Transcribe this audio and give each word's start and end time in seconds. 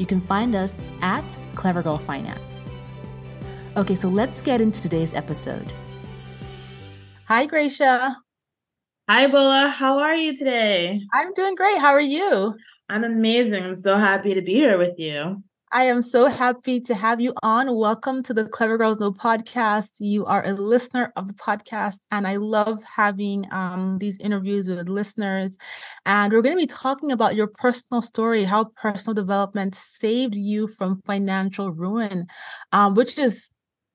you 0.00 0.06
can 0.06 0.20
find 0.20 0.54
us 0.56 0.82
at 1.02 1.36
Clever 1.54 1.82
Girl 1.82 1.98
Finance. 1.98 2.70
Okay, 3.76 3.94
so 3.94 4.08
let's 4.08 4.40
get 4.40 4.62
into 4.62 4.80
today's 4.80 5.12
episode. 5.12 5.70
Hi, 7.26 7.44
Gracia. 7.44 8.16
Hi, 9.10 9.26
Bola. 9.26 9.68
How 9.68 9.98
are 9.98 10.14
you 10.14 10.34
today? 10.34 11.02
I'm 11.12 11.34
doing 11.34 11.54
great. 11.54 11.78
How 11.78 11.90
are 11.90 12.00
you? 12.00 12.56
I'm 12.88 13.04
amazing. 13.04 13.62
I'm 13.62 13.76
so 13.76 13.98
happy 13.98 14.32
to 14.32 14.40
be 14.40 14.54
here 14.54 14.78
with 14.78 14.98
you. 14.98 15.44
I 15.72 15.84
am 15.84 16.02
so 16.02 16.26
happy 16.26 16.80
to 16.80 16.96
have 16.96 17.20
you 17.20 17.32
on. 17.44 17.76
Welcome 17.76 18.24
to 18.24 18.34
the 18.34 18.44
Clever 18.44 18.76
Girls 18.76 18.98
Know 18.98 19.12
podcast. 19.12 19.98
You 20.00 20.26
are 20.26 20.44
a 20.44 20.52
listener 20.52 21.12
of 21.14 21.28
the 21.28 21.34
podcast, 21.34 22.00
and 22.10 22.26
I 22.26 22.36
love 22.36 22.82
having 22.82 23.46
um, 23.52 23.98
these 23.98 24.18
interviews 24.18 24.66
with 24.66 24.88
listeners. 24.88 25.56
And 26.04 26.32
we're 26.32 26.42
going 26.42 26.56
to 26.56 26.60
be 26.60 26.66
talking 26.66 27.12
about 27.12 27.36
your 27.36 27.46
personal 27.46 28.02
story, 28.02 28.42
how 28.42 28.64
personal 28.82 29.14
development 29.14 29.76
saved 29.76 30.34
you 30.34 30.66
from 30.66 31.02
financial 31.06 31.70
ruin, 31.70 32.26
um, 32.72 32.96
which 32.96 33.16
is 33.16 33.48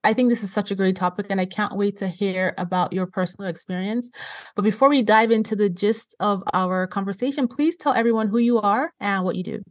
I 0.05 0.13
think 0.13 0.29
this 0.29 0.43
is 0.43 0.53
such 0.53 0.71
a 0.71 0.75
great 0.75 0.95
topic, 0.95 1.25
and 1.29 1.41
I 1.41 1.45
can't 1.45 1.75
wait 1.75 1.97
to 1.97 2.07
hear 2.07 2.53
about 2.57 2.93
your 2.93 3.05
personal 3.05 3.49
experience. 3.49 4.09
But 4.55 4.61
before 4.61 4.87
we 4.87 5.01
dive 5.01 5.29
into 5.29 5.57
the 5.57 5.69
gist 5.69 6.15
of 6.21 6.41
our 6.53 6.87
conversation, 6.87 7.49
please 7.49 7.75
tell 7.75 7.93
everyone 7.93 8.29
who 8.29 8.37
you 8.37 8.61
are 8.61 8.93
and 9.01 9.25
what 9.25 9.35
you 9.35 9.43
do. 9.43 9.63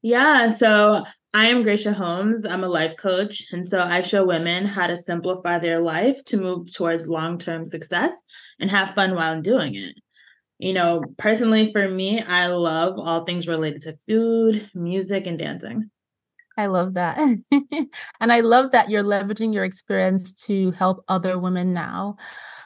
Yeah, 0.00 0.52
so 0.52 1.04
I 1.34 1.46
am 1.46 1.64
Gracia 1.64 1.92
Holmes. 1.92 2.46
I'm 2.46 2.62
a 2.62 2.68
life 2.68 2.96
coach. 2.96 3.48
And 3.50 3.68
so 3.68 3.80
I 3.80 4.02
show 4.02 4.24
women 4.24 4.66
how 4.66 4.86
to 4.86 4.96
simplify 4.96 5.58
their 5.58 5.80
life 5.80 6.24
to 6.26 6.36
move 6.36 6.72
towards 6.72 7.08
long 7.08 7.38
term 7.38 7.66
success 7.66 8.14
and 8.60 8.70
have 8.70 8.94
fun 8.94 9.16
while 9.16 9.42
doing 9.42 9.74
it. 9.74 9.96
You 10.60 10.74
know, 10.74 11.02
personally, 11.18 11.72
for 11.72 11.88
me, 11.88 12.22
I 12.22 12.46
love 12.46 13.00
all 13.00 13.24
things 13.24 13.48
related 13.48 13.82
to 13.82 13.98
food, 14.08 14.70
music, 14.74 15.26
and 15.26 15.36
dancing. 15.36 15.90
I 16.56 16.66
love 16.66 16.94
that. 16.94 17.18
and 18.20 18.32
I 18.32 18.38
love 18.38 18.70
that 18.70 18.88
you're 18.88 19.02
leveraging 19.02 19.52
your 19.52 19.64
experience 19.64 20.32
to 20.46 20.70
help 20.70 21.04
other 21.08 21.36
women 21.36 21.72
now. 21.72 22.16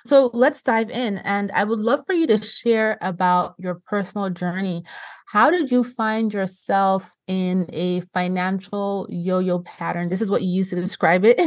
So 0.08 0.30
let's 0.32 0.62
dive 0.62 0.90
in. 0.90 1.18
And 1.18 1.52
I 1.52 1.64
would 1.64 1.78
love 1.78 2.00
for 2.06 2.14
you 2.14 2.26
to 2.28 2.42
share 2.42 2.96
about 3.02 3.54
your 3.58 3.82
personal 3.86 4.30
journey. 4.30 4.84
How 5.26 5.50
did 5.50 5.70
you 5.70 5.84
find 5.84 6.32
yourself 6.32 7.14
in 7.26 7.68
a 7.74 8.00
financial 8.14 9.06
yo 9.10 9.38
yo 9.38 9.58
pattern? 9.58 10.08
This 10.08 10.22
is 10.22 10.30
what 10.30 10.40
you 10.40 10.48
used 10.48 10.70
to 10.70 10.76
describe 10.76 11.26
it. 11.26 11.38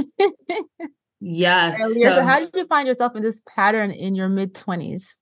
yes. 1.20 1.82
Earlier. 1.82 2.12
So, 2.12 2.18
so, 2.18 2.24
how 2.24 2.40
did 2.40 2.52
you 2.54 2.68
find 2.68 2.88
yourself 2.88 3.16
in 3.16 3.24
this 3.24 3.42
pattern 3.48 3.90
in 3.90 4.14
your 4.14 4.30
mid 4.30 4.54
20s? 4.54 5.16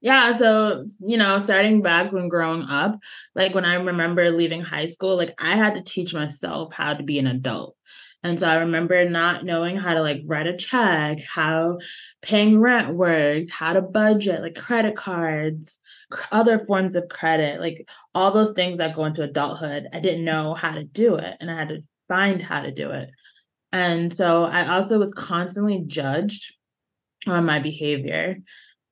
Yeah, 0.00 0.32
so 0.32 0.86
you 1.00 1.16
know, 1.16 1.38
starting 1.38 1.82
back 1.82 2.12
when 2.12 2.28
growing 2.28 2.62
up, 2.62 2.98
like 3.34 3.54
when 3.54 3.64
I 3.64 3.74
remember 3.74 4.30
leaving 4.30 4.62
high 4.62 4.84
school, 4.86 5.16
like 5.16 5.34
I 5.38 5.56
had 5.56 5.74
to 5.74 5.82
teach 5.82 6.12
myself 6.12 6.72
how 6.72 6.94
to 6.94 7.02
be 7.02 7.18
an 7.18 7.26
adult. 7.26 7.76
And 8.24 8.38
so 8.38 8.48
I 8.48 8.56
remember 8.56 9.08
not 9.08 9.44
knowing 9.44 9.76
how 9.76 9.92
to 9.92 10.00
like 10.00 10.22
write 10.24 10.46
a 10.46 10.56
check, 10.56 11.20
how 11.20 11.76
paying 12.22 12.58
rent 12.58 12.94
worked, 12.96 13.50
how 13.50 13.74
to 13.74 13.82
budget, 13.82 14.40
like 14.40 14.54
credit 14.54 14.96
cards, 14.96 15.78
other 16.32 16.58
forms 16.58 16.96
of 16.96 17.10
credit, 17.10 17.60
like 17.60 17.86
all 18.14 18.32
those 18.32 18.52
things 18.52 18.78
that 18.78 18.96
go 18.96 19.04
into 19.04 19.22
adulthood. 19.22 19.88
I 19.92 20.00
didn't 20.00 20.24
know 20.24 20.54
how 20.54 20.72
to 20.72 20.84
do 20.84 21.16
it 21.16 21.36
and 21.38 21.50
I 21.50 21.54
had 21.54 21.68
to 21.68 21.84
find 22.08 22.40
how 22.40 22.62
to 22.62 22.72
do 22.72 22.90
it. 22.92 23.10
And 23.72 24.12
so 24.12 24.44
I 24.44 24.74
also 24.74 24.98
was 24.98 25.12
constantly 25.12 25.84
judged 25.86 26.54
on 27.26 27.44
my 27.44 27.58
behavior. 27.58 28.38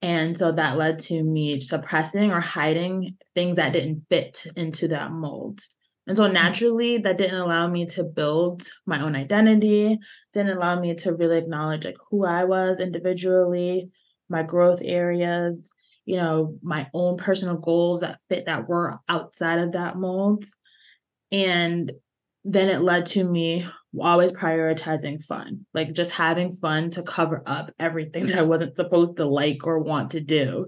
And 0.03 0.37
so 0.37 0.53
that 0.53 0.77
led 0.77 0.99
to 1.01 1.23
me 1.23 1.59
suppressing 1.59 2.33
or 2.33 2.41
hiding 2.41 3.17
things 3.35 3.57
that 3.57 3.73
didn't 3.73 4.05
fit 4.11 4.47
into 4.57 4.89
that 4.89 5.11
mold. 5.11 5.61
And 6.07 6.17
so 6.17 6.25
mm-hmm. 6.25 6.35
naturally, 6.35 6.99
that 6.99 7.19
didn't 7.19 7.41
allow 7.41 7.69
me 7.69 7.87
to 7.87 8.05
build 8.05 8.69
my 8.87 9.03
own 9.03 9.15
identity, 9.15 9.99
didn't 10.33 10.57
allow 10.57 10.81
me 10.81 10.95
to 10.97 11.15
really 11.15 11.39
acknowledge 11.39 11.85
like 11.85 11.97
who 12.11 12.25
I 12.25 12.45
was 12.45 12.81
individually, 12.81 13.91
my 14.29 14.43
growth 14.43 14.81
areas, 14.83 15.71
you 16.05 16.17
know, 16.17 16.59
my 16.63 16.89
own 16.93 17.17
personal 17.17 17.57
goals 17.57 18.01
that 18.01 18.19
fit 18.29 18.47
that 18.47 18.69
were 18.69 18.99
outside 19.09 19.61
of 19.61 19.73
that 19.73 19.97
mold. 19.97 20.45
And 21.31 21.93
then 22.45 22.69
it 22.69 22.83
led 22.83 23.07
to 23.07 23.23
me 23.23 23.67
always 24.01 24.33
prioritizing 24.33 25.23
fun, 25.25 25.65
like 25.75 25.93
just 25.93 26.11
having 26.11 26.51
fun 26.51 26.91
to 26.91 27.03
cover 27.03 27.43
up 27.47 27.71
everything 27.79 28.27
that 28.27 28.39
I 28.39 28.43
wasn't 28.43 28.77
supposed 28.77 29.17
to 29.19 29.27
like 29.27 29.67
or 29.67 29.79
want 29.79 30.13
to 30.13 30.21
do. 30.21 30.67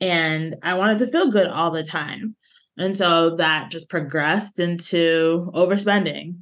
And 0.00 0.56
I 0.62 0.74
wanted 0.74 0.98
to 0.98 1.06
feel 1.06 1.30
good 1.30 1.46
all 1.46 1.70
the 1.70 1.84
time. 1.84 2.34
And 2.78 2.94
so 2.94 3.36
that 3.36 3.70
just 3.70 3.88
progressed 3.88 4.58
into 4.58 5.50
overspending 5.54 6.38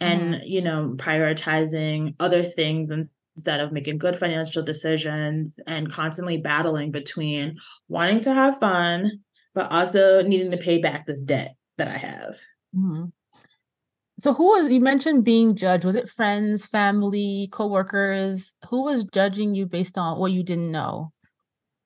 and, 0.00 0.34
mm-hmm. 0.34 0.46
you 0.46 0.62
know, 0.62 0.94
prioritizing 0.96 2.14
other 2.18 2.42
things 2.42 2.90
instead 3.36 3.60
of 3.60 3.72
making 3.72 3.98
good 3.98 4.18
financial 4.18 4.62
decisions 4.62 5.60
and 5.66 5.92
constantly 5.92 6.38
battling 6.38 6.90
between 6.90 7.56
wanting 7.88 8.20
to 8.22 8.34
have 8.34 8.58
fun, 8.58 9.20
but 9.54 9.70
also 9.70 10.22
needing 10.22 10.50
to 10.50 10.56
pay 10.56 10.78
back 10.78 11.06
this 11.06 11.20
debt 11.20 11.54
that 11.78 11.88
I 11.88 11.98
have. 11.98 12.36
Mm-hmm. 12.74 13.04
So 14.18 14.32
who 14.32 14.44
was 14.44 14.72
you 14.72 14.80
mentioned 14.80 15.24
being 15.24 15.54
judged? 15.54 15.84
Was 15.84 15.94
it 15.94 16.08
friends, 16.08 16.66
family, 16.66 17.48
coworkers? 17.52 18.54
Who 18.70 18.84
was 18.84 19.04
judging 19.04 19.54
you 19.54 19.66
based 19.66 19.98
on 19.98 20.18
what 20.18 20.32
you 20.32 20.42
didn't 20.42 20.72
know? 20.72 21.12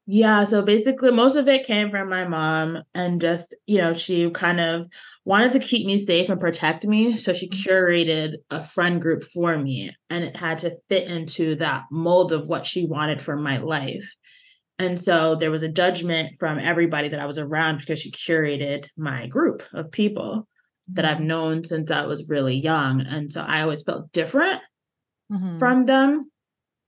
Yeah, 0.07 0.45
so 0.45 0.63
basically 0.63 1.13
most 1.13 1.37
of 1.37 1.47
it 1.47 1.67
came 1.67 1.91
from 1.91 2.09
my 2.09 2.27
mom 2.27 2.83
and 2.95 3.21
just, 3.21 3.55
you 3.67 3.79
know, 3.79 3.95
she 3.95 4.29
kind 4.31 4.61
of 4.61 4.87
wanted 5.25 5.53
to 5.53 5.61
keep 5.61 5.87
me 5.87 5.99
safe 5.99 6.29
and 6.29 6.41
protect 6.41 6.85
me, 6.85 7.17
so 7.17 7.33
she 7.33 7.49
mm-hmm. 7.49 7.71
curated 7.71 8.35
a 8.51 8.65
friend 8.65 9.01
group 9.01 9.23
for 9.25 9.57
me 9.57 9.95
and 10.09 10.25
it 10.25 10.37
had 10.37 10.59
to 10.59 10.77
fit 10.89 11.09
into 11.09 11.55
that 11.57 11.85
mold 11.93 12.33
of 12.33 12.49
what 12.49 12.67
she 12.67 12.87
wanted 12.87 13.23
for 13.23 13.37
my 13.37 13.59
life. 13.59 14.11
And 14.81 14.99
so 14.99 15.37
there 15.37 15.51
was 15.51 15.63
a 15.63 15.69
judgment 15.69 16.39
from 16.39 16.59
everybody 16.59 17.11
that 17.11 17.21
I 17.21 17.27
was 17.27 17.39
around 17.39 17.79
because 17.79 18.01
she 18.01 18.11
curated 18.11 18.87
my 18.97 19.27
group 19.27 19.63
of 19.75 19.93
people 19.93 20.49
that 20.95 21.05
I've 21.05 21.19
mm-hmm. 21.19 21.27
known 21.27 21.65
since 21.65 21.91
I 21.91 22.07
was 22.07 22.31
really 22.31 22.57
young. 22.57 23.03
And 23.03 23.31
so 23.31 23.43
I 23.43 23.61
always 23.61 23.83
felt 23.83 24.11
different 24.13 24.61
mm-hmm. 25.31 25.59
from 25.59 25.85
them. 25.85 26.30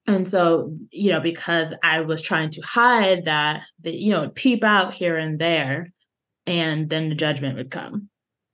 And 0.06 0.28
so, 0.28 0.76
you 0.90 1.12
know, 1.12 1.20
because 1.20 1.72
I 1.82 2.00
was 2.00 2.20
trying 2.20 2.50
to 2.50 2.60
hide 2.62 3.26
that, 3.26 3.62
that, 3.82 3.94
you 3.94 4.10
know, 4.10 4.31
peep 4.31 4.64
out 4.64 4.94
here 4.94 5.16
and 5.16 5.38
there, 5.38 5.93
and 6.46 6.90
then 6.90 7.08
the 7.08 7.14
judgment 7.14 7.56
would 7.56 7.70
come. 7.70 8.08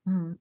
Mm-hmm. 0.07 0.33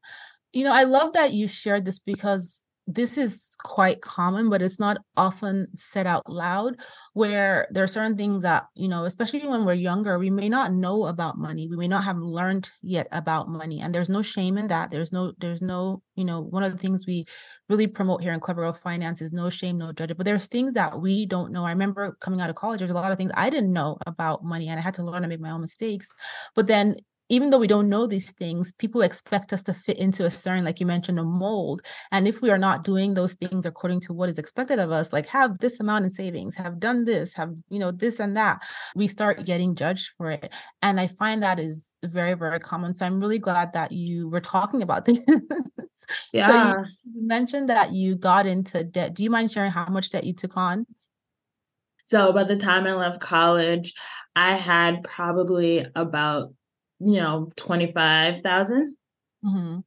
You 0.54 0.63
know, 0.63 0.74
I 0.74 0.83
love 0.83 1.13
that 1.13 1.33
you 1.33 1.48
shared 1.48 1.86
this 1.86 2.00
because 2.00 2.62
this 2.88 3.18
is 3.18 3.57
quite 3.63 4.01
common, 4.01 4.50
but 4.50 4.62
it's 4.62 4.80
not 4.80 4.98
often 5.18 5.68
said 5.75 6.07
out 6.07 6.30
loud. 6.30 6.78
Where 7.13 7.68
there 7.69 7.84
are 7.84 7.88
certain 7.88 8.16
things 8.16 8.44
that, 8.44 8.68
you 8.75 8.88
know, 8.88 9.04
especially 9.04 9.45
when 9.45 9.66
we're 9.66 9.74
younger, 9.74 10.18
we 10.18 10.30
may 10.30 10.48
not 10.48 10.72
know 10.72 11.06
about 11.06 11.38
money. 11.38 11.68
We 11.68 11.75
may 11.75 11.89
not 11.89 12.06
have 12.06 12.18
learned 12.18 12.69
yet 12.81 13.07
about 13.12 13.50
money. 13.50 13.81
And 13.81 13.94
there's 13.94 14.07
no 14.10 14.22
shame 14.22 14.57
in 14.57 14.68
that. 14.68 14.89
There's 14.89 15.12
no, 15.12 15.34
there's 15.38 15.62
no, 15.62 16.01
you 16.16 16.24
know, 16.24 16.42
one 16.42 16.63
of 16.63 16.72
the 16.72 16.78
things 16.78 17.06
we 17.06 17.25
really 17.68 17.88
promote 17.88 18.22
here 18.22 18.31
in 18.31 18.39
Clever 18.39 18.62
Girl 18.62 18.74
Finance 18.74 19.22
is 19.22 19.33
no 19.33 19.50
shame, 19.50 19.78
no 19.78 19.92
judgment. 19.92 20.18
But 20.18 20.25
there's 20.25 20.48
things 20.48 20.74
that 20.75 21.01
we 21.01 21.25
don't 21.25 21.51
know. 21.51 21.66
I 21.66 21.72
remember 21.72 22.18
coming 22.22 22.40
out 22.40 22.50
of 22.50 22.56
college, 22.56 22.80
there's 22.80 22.92
a 22.92 22.95
lot 22.95 23.12
of 23.12 23.18
things 23.18 23.31
I 23.36 23.50
didn't 23.50 23.74
know 23.74 23.98
about 24.07 24.45
money 24.45 24.69
and 24.69 24.80
I 24.80 24.83
had 24.83 24.94
to 24.94 25.04
learn 25.04 25.24
to 25.24 25.28
make 25.28 25.42
my 25.42 25.51
own 25.51 25.62
mistakes. 25.62 26.10
But 26.56 26.68
then 26.68 26.95
even 27.29 27.50
though 27.50 27.57
we 27.57 27.68
don't 27.68 27.89
know 27.89 28.07
these 28.07 28.31
things, 28.31 28.71
people 28.71 29.01
expect 29.01 29.51
us 29.51 29.62
to 29.63 29.74
fit 29.74 29.97
into 29.97 30.25
a 30.25 30.29
certain, 30.29 30.63
like 30.63 30.79
you 30.79 30.85
mentioned, 30.85 31.19
a 31.19 31.24
mold. 31.24 31.81
And 32.12 32.27
if 32.27 32.41
we 32.41 32.50
are 32.50 32.57
not 32.57 32.83
doing 32.83 33.13
those 33.13 33.33
things 33.33 33.65
according 33.65 34.01
to 34.01 34.13
what 34.13 34.29
is 34.29 34.39
expected 34.39 34.79
of 34.79 34.91
us, 34.91 35.12
like 35.12 35.27
have 35.27 35.59
this 35.59 35.79
amount 35.79 36.06
in 36.06 36.12
savings, 36.12 36.56
have 36.56 36.79
done 36.79 37.06
this, 37.06 37.33
have, 37.33 37.53
you 37.69 37.79
know, 37.79 37.91
this 37.91 38.19
and 38.19 38.38
that, 38.38 38.62
we 38.95 39.07
start 39.07 39.45
getting 39.45 39.75
judged 39.75 40.12
for 40.18 40.31
it. 40.31 40.53
And 40.81 41.00
I 41.00 41.07
find 41.07 41.44
that 41.44 41.59
is 41.59 41.94
very, 42.03 42.33
very 42.33 42.59
common. 42.59 42.95
So 42.95 43.06
I'm 43.06 43.19
really 43.19 43.39
glad 43.39 43.73
that 43.73 43.91
you 43.91 44.30
were 44.30 44.41
talking 44.41 44.81
about 44.81 45.06
this. 45.06 45.19
yeah. 46.31 46.47
So 46.47 46.85
you 47.13 47.27
mentioned 47.27 47.69
that 47.69 47.91
you 47.91 48.15
got 48.15 48.45
into 48.45 48.83
debt. 48.83 49.13
Do 49.13 49.23
you 49.23 49.30
mind 49.30 49.51
sharing 49.51 49.71
how 49.71 49.88
much 49.88 50.12
debt 50.12 50.23
you 50.23 50.33
took 50.33 50.56
on? 50.56 50.85
So 52.06 52.31
by 52.31 52.45
the 52.45 52.56
time 52.56 52.85
I 52.85 52.94
left 52.94 53.19
college, 53.19 53.94
I 54.33 54.56
had 54.56 55.03
probably 55.03 55.85
about 55.94 56.53
you 56.99 57.19
know, 57.19 57.51
25,000. 57.55 58.95
Mm-hmm. 59.45 59.79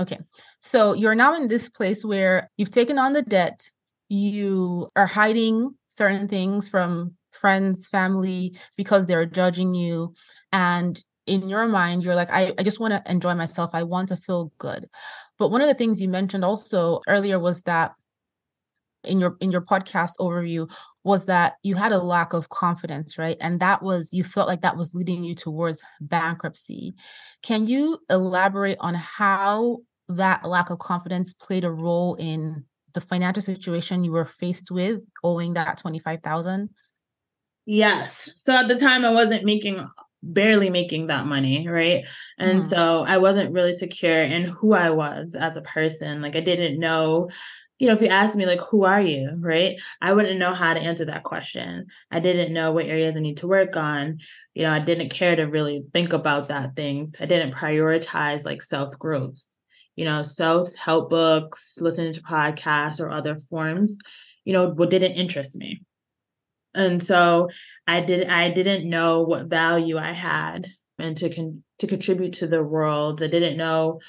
Okay. 0.00 0.18
So 0.60 0.92
you're 0.92 1.14
now 1.14 1.34
in 1.36 1.48
this 1.48 1.68
place 1.68 2.04
where 2.04 2.50
you've 2.56 2.70
taken 2.70 2.98
on 2.98 3.12
the 3.12 3.22
debt, 3.22 3.70
you 4.08 4.88
are 4.94 5.06
hiding 5.06 5.74
certain 5.88 6.28
things 6.28 6.68
from 6.68 7.16
friends, 7.30 7.88
family, 7.88 8.54
because 8.76 9.06
they're 9.06 9.26
judging 9.26 9.74
you. 9.74 10.14
And 10.52 11.02
in 11.26 11.48
your 11.48 11.66
mind, 11.66 12.04
you're 12.04 12.14
like, 12.14 12.30
I, 12.30 12.52
I 12.58 12.62
just 12.62 12.80
want 12.80 12.92
to 12.92 13.10
enjoy 13.10 13.34
myself. 13.34 13.70
I 13.74 13.82
want 13.82 14.08
to 14.10 14.16
feel 14.16 14.52
good. 14.58 14.86
But 15.38 15.50
one 15.50 15.60
of 15.60 15.68
the 15.68 15.74
things 15.74 16.00
you 16.00 16.08
mentioned 16.08 16.44
also 16.44 17.00
earlier 17.08 17.38
was 17.38 17.62
that 17.62 17.92
in 19.06 19.20
your 19.20 19.36
in 19.40 19.50
your 19.50 19.60
podcast 19.60 20.12
overview 20.20 20.70
was 21.04 21.26
that 21.26 21.54
you 21.62 21.74
had 21.74 21.92
a 21.92 21.98
lack 21.98 22.32
of 22.32 22.48
confidence 22.48 23.18
right? 23.18 23.36
And 23.40 23.60
that 23.60 23.82
was 23.82 24.12
you 24.12 24.24
felt 24.24 24.48
like 24.48 24.62
that 24.62 24.76
was 24.76 24.94
leading 24.94 25.24
you 25.24 25.34
towards 25.34 25.82
bankruptcy. 26.00 26.94
Can 27.42 27.66
you 27.66 27.98
elaborate 28.10 28.78
on 28.80 28.94
how 28.94 29.78
that 30.08 30.44
lack 30.44 30.70
of 30.70 30.78
confidence 30.78 31.32
played 31.32 31.64
a 31.64 31.70
role 31.70 32.14
in 32.16 32.64
the 32.94 33.00
financial 33.00 33.42
situation 33.42 34.04
you 34.04 34.12
were 34.12 34.24
faced 34.24 34.70
with 34.70 35.00
owing 35.22 35.54
that 35.54 35.78
25000 35.78 36.70
yes. 37.66 38.30
So 38.44 38.54
at 38.54 38.68
the 38.68 38.76
time 38.76 39.04
i 39.04 39.10
wasn't 39.12 39.44
making 39.44 39.86
barely 40.22 40.70
making 40.70 41.08
that 41.08 41.26
money 41.26 41.68
right? 41.68 42.04
And 42.38 42.62
mm. 42.62 42.68
so 42.68 43.02
i 43.02 43.18
wasn't 43.18 43.52
really 43.52 43.74
secure 43.74 44.22
in 44.22 44.44
who 44.44 44.72
i 44.72 44.90
was 44.90 45.34
as 45.34 45.56
a 45.56 45.62
person. 45.62 46.22
Like 46.22 46.36
i 46.36 46.40
didn't 46.40 46.80
know 46.80 47.28
you 47.78 47.88
know, 47.88 47.94
if 47.94 48.00
you 48.00 48.08
ask 48.08 48.34
me 48.34 48.46
like, 48.46 48.60
who 48.60 48.84
are 48.84 49.00
you, 49.00 49.36
right? 49.38 49.76
I 50.00 50.14
wouldn't 50.14 50.38
know 50.38 50.54
how 50.54 50.72
to 50.72 50.80
answer 50.80 51.04
that 51.06 51.24
question. 51.24 51.86
I 52.10 52.20
didn't 52.20 52.54
know 52.54 52.72
what 52.72 52.86
areas 52.86 53.14
I 53.16 53.20
need 53.20 53.38
to 53.38 53.48
work 53.48 53.76
on. 53.76 54.18
You 54.54 54.62
know, 54.62 54.72
I 54.72 54.78
didn't 54.78 55.10
care 55.10 55.36
to 55.36 55.44
really 55.44 55.84
think 55.92 56.14
about 56.14 56.48
that 56.48 56.74
thing. 56.74 57.14
I 57.20 57.26
didn't 57.26 57.54
prioritize 57.54 58.44
like 58.44 58.62
self 58.62 58.98
growth. 58.98 59.42
You 59.94 60.06
know, 60.06 60.22
self 60.22 60.74
help 60.74 61.10
books, 61.10 61.76
listening 61.78 62.12
to 62.14 62.22
podcasts 62.22 63.00
or 63.00 63.10
other 63.10 63.36
forms, 63.36 63.98
you 64.44 64.52
know, 64.52 64.70
what 64.70 64.90
didn't 64.90 65.12
interest 65.12 65.54
me. 65.54 65.82
And 66.74 67.02
so 67.02 67.48
I 67.86 68.00
did 68.00 68.28
I 68.28 68.50
didn't 68.52 68.88
know 68.88 69.22
what 69.22 69.46
value 69.46 69.98
I 69.98 70.12
had 70.12 70.66
and 70.98 71.16
to 71.18 71.34
con- 71.34 71.62
to 71.78 71.86
contribute 71.86 72.34
to 72.34 72.46
the 72.46 72.62
world. 72.62 73.22
I 73.22 73.28
didn't 73.28 73.56
know 73.56 74.00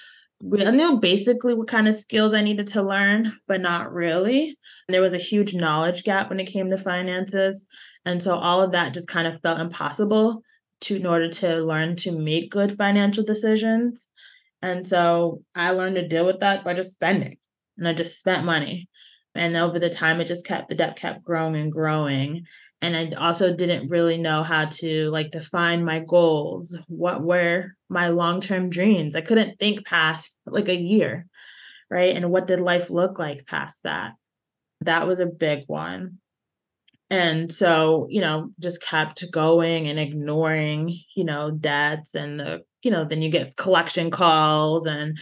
I 0.41 0.71
knew 0.71 0.99
basically 0.99 1.55
what 1.55 1.67
kind 1.67 1.87
of 1.87 1.95
skills 1.95 2.33
I 2.33 2.43
needed 2.43 2.67
to 2.69 2.83
learn, 2.83 3.37
but 3.47 3.59
not 3.59 3.91
really. 3.91 4.57
There 4.87 5.01
was 5.01 5.13
a 5.13 5.19
huge 5.19 5.55
knowledge 5.55 6.03
gap 6.03 6.29
when 6.29 6.39
it 6.39 6.45
came 6.45 6.69
to 6.69 6.77
finances. 6.77 7.65
And 8.05 8.21
so 8.21 8.35
all 8.35 8.61
of 8.61 8.71
that 8.73 8.93
just 8.93 9.07
kind 9.07 9.27
of 9.27 9.41
felt 9.41 9.59
impossible 9.59 10.43
to 10.81 10.95
in 10.95 11.07
order 11.07 11.29
to 11.29 11.57
learn 11.57 11.95
to 11.97 12.11
make 12.11 12.51
good 12.51 12.71
financial 12.71 13.23
decisions. 13.23 14.07
And 14.61 14.87
so 14.87 15.43
I 15.55 15.71
learned 15.71 15.95
to 15.95 16.07
deal 16.07 16.25
with 16.25 16.39
that 16.41 16.63
by 16.63 16.73
just 16.73 16.93
spending. 16.93 17.37
And 17.77 17.87
I 17.87 17.93
just 17.93 18.19
spent 18.19 18.45
money. 18.45 18.89
And 19.33 19.55
over 19.55 19.79
the 19.79 19.89
time 19.89 20.21
it 20.21 20.25
just 20.25 20.45
kept 20.45 20.69
the 20.69 20.75
debt 20.75 20.97
kept 20.97 21.23
growing 21.23 21.55
and 21.55 21.71
growing 21.71 22.45
and 22.81 22.95
I 22.95 23.11
also 23.17 23.53
didn't 23.53 23.89
really 23.89 24.17
know 24.17 24.43
how 24.43 24.65
to 24.65 25.09
like 25.09 25.31
define 25.31 25.83
my 25.83 25.99
goals, 25.99 26.77
what 26.87 27.23
were 27.23 27.71
my 27.89 28.09
long-term 28.09 28.69
dreams. 28.69 29.15
I 29.15 29.21
couldn't 29.21 29.57
think 29.57 29.85
past 29.85 30.37
like 30.45 30.69
a 30.69 30.75
year, 30.75 31.25
right? 31.89 32.15
And 32.15 32.29
what 32.29 32.47
did 32.47 32.59
life 32.59 32.89
look 32.89 33.17
like 33.17 33.47
past 33.47 33.81
that? 33.83 34.11
That 34.81 35.07
was 35.07 35.19
a 35.19 35.25
big 35.25 35.63
one. 35.65 36.19
And 37.09 37.51
so, 37.51 38.07
you 38.09 38.21
know, 38.21 38.51
just 38.59 38.81
kept 38.81 39.31
going 39.31 39.87
and 39.87 39.97
ignoring, 39.97 40.93
you 41.15 41.23
know, 41.23 41.51
debts 41.51 42.15
and 42.15 42.39
the, 42.39 42.59
you 42.83 42.91
know, 42.91 43.05
then 43.05 43.21
you 43.21 43.31
get 43.31 43.55
collection 43.55 44.11
calls 44.11 44.85
and 44.85 45.17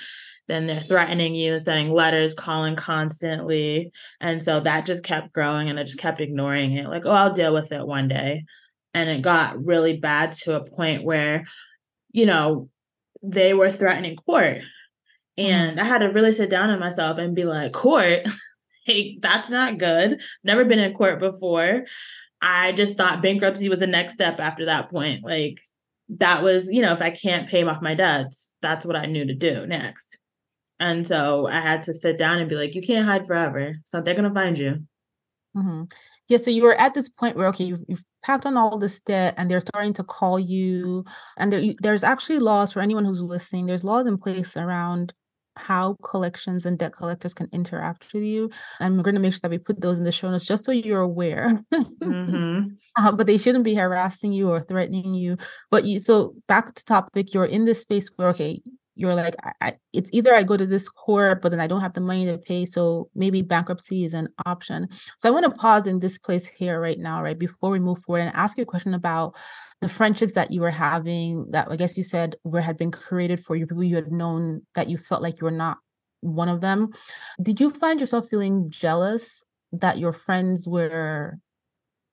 then 0.47 0.67
they're 0.67 0.79
threatening 0.79 1.33
you, 1.33 1.59
sending 1.59 1.91
letters, 1.91 2.33
calling 2.33 2.75
constantly. 2.75 3.91
And 4.21 4.43
so 4.43 4.59
that 4.59 4.85
just 4.85 5.03
kept 5.03 5.33
growing 5.33 5.69
and 5.69 5.79
I 5.79 5.83
just 5.83 5.97
kept 5.97 6.21
ignoring 6.21 6.73
it. 6.73 6.87
Like, 6.87 7.05
oh, 7.05 7.11
I'll 7.11 7.33
deal 7.33 7.53
with 7.53 7.71
it 7.71 7.85
one 7.85 8.07
day. 8.07 8.45
And 8.93 9.09
it 9.09 9.21
got 9.21 9.63
really 9.63 9.97
bad 9.97 10.33
to 10.33 10.55
a 10.55 10.63
point 10.63 11.03
where, 11.03 11.45
you 12.11 12.25
know, 12.25 12.69
they 13.23 13.53
were 13.53 13.71
threatening 13.71 14.15
court. 14.15 14.57
Mm-hmm. 15.37 15.51
And. 15.51 15.79
I 15.79 15.83
had 15.83 15.99
to 15.99 16.11
really 16.11 16.31
sit 16.31 16.49
down 16.49 16.69
on 16.69 16.79
myself 16.79 17.17
and 17.17 17.35
be 17.35 17.43
like, 17.43 17.73
court, 17.73 18.21
hey, 18.85 19.17
that's 19.19 19.49
not 19.49 19.79
good. 19.79 20.21
Never 20.43 20.63
been 20.63 20.79
in 20.79 20.93
court 20.93 21.19
before. 21.19 21.85
I 22.41 22.71
just 22.73 22.95
thought 22.95 23.23
bankruptcy 23.23 23.67
was 23.67 23.79
the 23.79 23.87
next 23.87 24.13
step 24.13 24.39
after 24.39 24.65
that 24.65 24.91
point. 24.91 25.23
Like, 25.23 25.57
that 26.09 26.43
was, 26.43 26.69
you 26.69 26.81
know, 26.81 26.93
if 26.93 27.01
I 27.01 27.09
can't 27.09 27.49
pay 27.49 27.63
off 27.63 27.81
my 27.81 27.95
debts, 27.95 28.53
that's 28.61 28.85
what 28.85 28.95
I 28.95 29.07
knew 29.07 29.25
to 29.25 29.33
do 29.33 29.65
next. 29.65 30.19
And 30.79 31.07
so 31.07 31.47
I 31.47 31.61
had 31.61 31.83
to 31.83 31.93
sit 31.93 32.17
down 32.17 32.39
and 32.39 32.49
be 32.49 32.55
like, 32.55 32.75
you 32.75 32.81
can't 32.81 33.05
hide 33.05 33.25
forever. 33.25 33.75
So 33.85 34.01
they're 34.01 34.15
going 34.15 34.27
to 34.27 34.33
find 34.33 34.57
you. 34.57 34.83
Mm-hmm. 35.55 35.83
Yeah. 36.27 36.37
So 36.37 36.51
you 36.51 36.63
were 36.63 36.75
at 36.75 36.93
this 36.93 37.07
point 37.07 37.37
where, 37.37 37.47
okay, 37.47 37.63
you've, 37.63 37.83
you've 37.87 38.03
packed 38.23 38.45
on 38.45 38.57
all 38.57 38.77
this 38.77 38.99
debt 38.99 39.35
and 39.37 39.49
they're 39.49 39.61
starting 39.61 39.93
to 39.93 40.03
call 40.03 40.39
you. 40.39 41.05
And 41.37 41.53
there, 41.53 41.63
there's 41.81 42.03
actually 42.03 42.39
laws 42.39 42.73
for 42.73 42.81
anyone 42.81 43.05
who's 43.05 43.21
listening, 43.21 43.67
there's 43.67 43.83
laws 43.83 44.07
in 44.07 44.17
place 44.17 44.57
around 44.57 45.13
how 45.57 45.95
collections 46.03 46.65
and 46.65 46.77
debt 46.77 46.93
collectors 46.93 47.33
can 47.33 47.47
interact 47.53 48.11
with 48.13 48.23
you. 48.23 48.49
And 48.79 48.97
we're 48.97 49.03
going 49.03 49.15
to 49.15 49.21
make 49.21 49.33
sure 49.33 49.39
that 49.43 49.51
we 49.51 49.57
put 49.57 49.81
those 49.81 49.97
in 49.97 50.03
the 50.03 50.11
show 50.11 50.29
notes 50.29 50.45
just 50.45 50.65
so 50.65 50.71
you're 50.71 50.99
aware. 50.99 51.63
mm-hmm. 51.73 52.67
uh, 52.97 53.11
but 53.13 53.27
they 53.27 53.37
shouldn't 53.37 53.63
be 53.63 53.75
harassing 53.75 54.33
you 54.33 54.49
or 54.49 54.59
threatening 54.59 55.13
you. 55.13 55.37
But 55.71 55.85
you, 55.85 55.99
so 55.99 56.35
back 56.47 56.73
to 56.75 56.85
topic, 56.85 57.33
you're 57.33 57.45
in 57.45 57.65
this 57.65 57.81
space 57.81 58.09
where, 58.15 58.29
okay, 58.29 58.61
you're 58.95 59.15
like 59.15 59.35
I, 59.43 59.51
I, 59.61 59.73
it's 59.93 60.09
either 60.13 60.33
i 60.33 60.43
go 60.43 60.57
to 60.57 60.65
this 60.65 60.89
court 60.89 61.41
but 61.41 61.49
then 61.49 61.59
i 61.59 61.67
don't 61.67 61.81
have 61.81 61.93
the 61.93 62.01
money 62.01 62.25
to 62.25 62.37
pay 62.37 62.65
so 62.65 63.09
maybe 63.15 63.41
bankruptcy 63.41 64.05
is 64.05 64.13
an 64.13 64.29
option. 64.45 64.87
So 65.19 65.29
i 65.29 65.31
want 65.31 65.45
to 65.45 65.59
pause 65.59 65.87
in 65.87 65.99
this 65.99 66.17
place 66.17 66.47
here 66.47 66.79
right 66.79 66.99
now 66.99 67.21
right 67.21 67.37
before 67.37 67.71
we 67.71 67.79
move 67.79 67.99
forward 67.99 68.21
and 68.21 68.35
ask 68.35 68.57
you 68.57 68.63
a 68.63 68.65
question 68.65 68.93
about 68.93 69.35
the 69.81 69.89
friendships 69.89 70.33
that 70.35 70.51
you 70.51 70.61
were 70.61 70.71
having 70.71 71.45
that 71.51 71.67
i 71.69 71.75
guess 71.75 71.97
you 71.97 72.03
said 72.03 72.35
were 72.43 72.61
had 72.61 72.77
been 72.77 72.91
created 72.91 73.39
for 73.39 73.55
you 73.55 73.67
people 73.67 73.83
you 73.83 73.95
had 73.95 74.11
known 74.11 74.61
that 74.75 74.89
you 74.89 74.97
felt 74.97 75.21
like 75.21 75.39
you 75.39 75.45
were 75.45 75.51
not 75.51 75.77
one 76.25 76.49
of 76.49 76.61
them. 76.61 76.89
Did 77.41 77.59
you 77.59 77.69
find 77.69 77.99
yourself 77.99 78.27
feeling 78.27 78.69
jealous 78.69 79.43
that 79.71 79.99
your 79.99 80.13
friends 80.13 80.67
were 80.67 81.37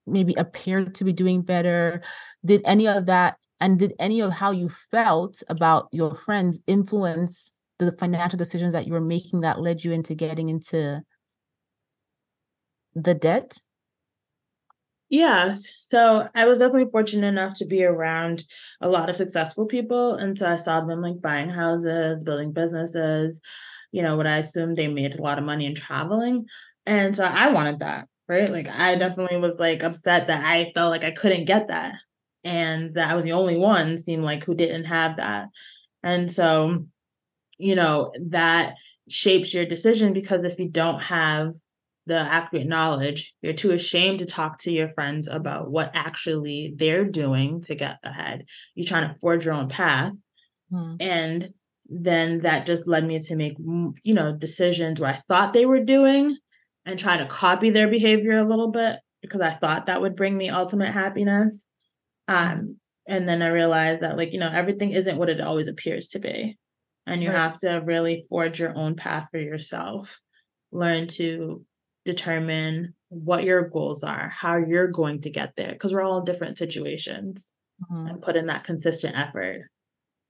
maybe 0.06 0.34
appeared 0.36 0.94
to 0.94 1.04
be 1.04 1.12
doing 1.12 1.42
better 1.42 2.02
did 2.44 2.60
any 2.64 2.88
of 2.88 3.06
that 3.06 3.36
and 3.60 3.78
did 3.78 3.94
any 3.98 4.20
of 4.20 4.32
how 4.32 4.50
you 4.50 4.68
felt 4.68 5.42
about 5.48 5.88
your 5.92 6.14
friends 6.14 6.60
influence 6.66 7.54
the 7.78 7.92
financial 7.92 8.36
decisions 8.36 8.72
that 8.72 8.86
you 8.86 8.92
were 8.92 9.00
making 9.00 9.40
that 9.42 9.60
led 9.60 9.84
you 9.84 9.92
into 9.92 10.14
getting 10.14 10.48
into 10.48 11.02
the 12.94 13.14
debt? 13.14 13.58
Yes. 15.08 15.64
So 15.80 16.26
I 16.34 16.46
was 16.46 16.58
definitely 16.58 16.90
fortunate 16.90 17.26
enough 17.26 17.58
to 17.58 17.66
be 17.66 17.84
around 17.84 18.44
a 18.80 18.88
lot 18.88 19.10
of 19.10 19.16
successful 19.16 19.66
people. 19.66 20.14
And 20.14 20.38
so 20.38 20.46
I 20.46 20.56
saw 20.56 20.80
them 20.80 21.02
like 21.02 21.20
buying 21.20 21.50
houses, 21.50 22.24
building 22.24 22.52
businesses, 22.52 23.40
you 23.92 24.02
know, 24.02 24.16
what 24.16 24.26
I 24.26 24.38
assumed 24.38 24.76
they 24.76 24.88
made 24.88 25.14
a 25.14 25.22
lot 25.22 25.38
of 25.38 25.44
money 25.44 25.66
in 25.66 25.74
traveling. 25.74 26.46
And 26.86 27.14
so 27.14 27.24
I 27.24 27.52
wanted 27.52 27.80
that, 27.80 28.08
right? 28.32 28.48
Like 28.48 28.68
I 28.68 28.96
definitely 28.96 29.36
was 29.36 29.58
like 29.58 29.82
upset 29.82 30.28
that 30.28 30.42
I 30.42 30.72
felt 30.74 30.90
like 30.90 31.04
I 31.04 31.10
couldn't 31.10 31.44
get 31.44 31.68
that 31.68 31.94
and 32.44 32.94
that 32.94 33.10
I 33.10 33.14
was 33.14 33.24
the 33.24 33.32
only 33.32 33.56
one 33.56 33.98
seemed 33.98 34.24
like 34.24 34.44
who 34.44 34.54
didn't 34.54 34.86
have 34.86 35.18
that. 35.18 35.48
And 36.02 36.32
so, 36.32 36.86
you 37.58 37.74
know, 37.74 38.12
that 38.30 38.76
shapes 39.08 39.52
your 39.52 39.66
decision 39.66 40.14
because 40.14 40.44
if 40.44 40.58
you 40.58 40.68
don't 40.68 41.00
have 41.00 41.52
the 42.06 42.18
accurate 42.18 42.66
knowledge, 42.66 43.34
you're 43.42 43.52
too 43.52 43.72
ashamed 43.72 44.20
to 44.20 44.26
talk 44.26 44.58
to 44.60 44.72
your 44.72 44.88
friends 44.94 45.28
about 45.28 45.70
what 45.70 45.90
actually 45.92 46.72
they're 46.76 47.04
doing 47.04 47.60
to 47.62 47.74
get 47.74 47.98
ahead. 48.02 48.46
You're 48.74 48.86
trying 48.86 49.12
to 49.12 49.20
forge 49.20 49.44
your 49.44 49.54
own 49.54 49.68
path. 49.68 50.14
Hmm. 50.70 50.94
And 51.00 51.54
then 51.86 52.40
that 52.40 52.64
just 52.64 52.88
led 52.88 53.04
me 53.04 53.18
to 53.18 53.36
make, 53.36 53.58
you 53.58 54.14
know, 54.14 54.34
decisions 54.34 54.98
where 54.98 55.10
I 55.10 55.20
thought 55.28 55.52
they 55.52 55.66
were 55.66 55.84
doing 55.84 56.38
and 56.84 56.98
try 56.98 57.16
to 57.16 57.26
copy 57.26 57.70
their 57.70 57.88
behavior 57.88 58.38
a 58.38 58.44
little 58.44 58.70
bit 58.70 58.98
because 59.20 59.40
I 59.40 59.54
thought 59.54 59.86
that 59.86 60.00
would 60.00 60.16
bring 60.16 60.36
me 60.36 60.50
ultimate 60.50 60.92
happiness. 60.92 61.64
Um, 62.28 62.78
and 63.06 63.28
then 63.28 63.42
I 63.42 63.48
realized 63.48 64.02
that, 64.02 64.16
like, 64.16 64.32
you 64.32 64.38
know, 64.38 64.50
everything 64.52 64.92
isn't 64.92 65.16
what 65.16 65.28
it 65.28 65.40
always 65.40 65.68
appears 65.68 66.08
to 66.08 66.18
be. 66.18 66.58
And 67.06 67.22
you 67.22 67.30
right. 67.30 67.38
have 67.38 67.58
to 67.58 67.82
really 67.84 68.26
forge 68.28 68.60
your 68.60 68.76
own 68.76 68.94
path 68.94 69.28
for 69.30 69.38
yourself, 69.38 70.20
learn 70.70 71.08
to 71.08 71.64
determine 72.04 72.94
what 73.08 73.44
your 73.44 73.68
goals 73.68 74.04
are, 74.04 74.28
how 74.28 74.56
you're 74.56 74.88
going 74.88 75.20
to 75.22 75.30
get 75.30 75.52
there, 75.56 75.72
because 75.72 75.92
we're 75.92 76.02
all 76.02 76.18
in 76.18 76.24
different 76.24 76.58
situations 76.58 77.48
mm-hmm. 77.82 78.08
and 78.08 78.22
put 78.22 78.36
in 78.36 78.46
that 78.46 78.64
consistent 78.64 79.16
effort. 79.16 79.62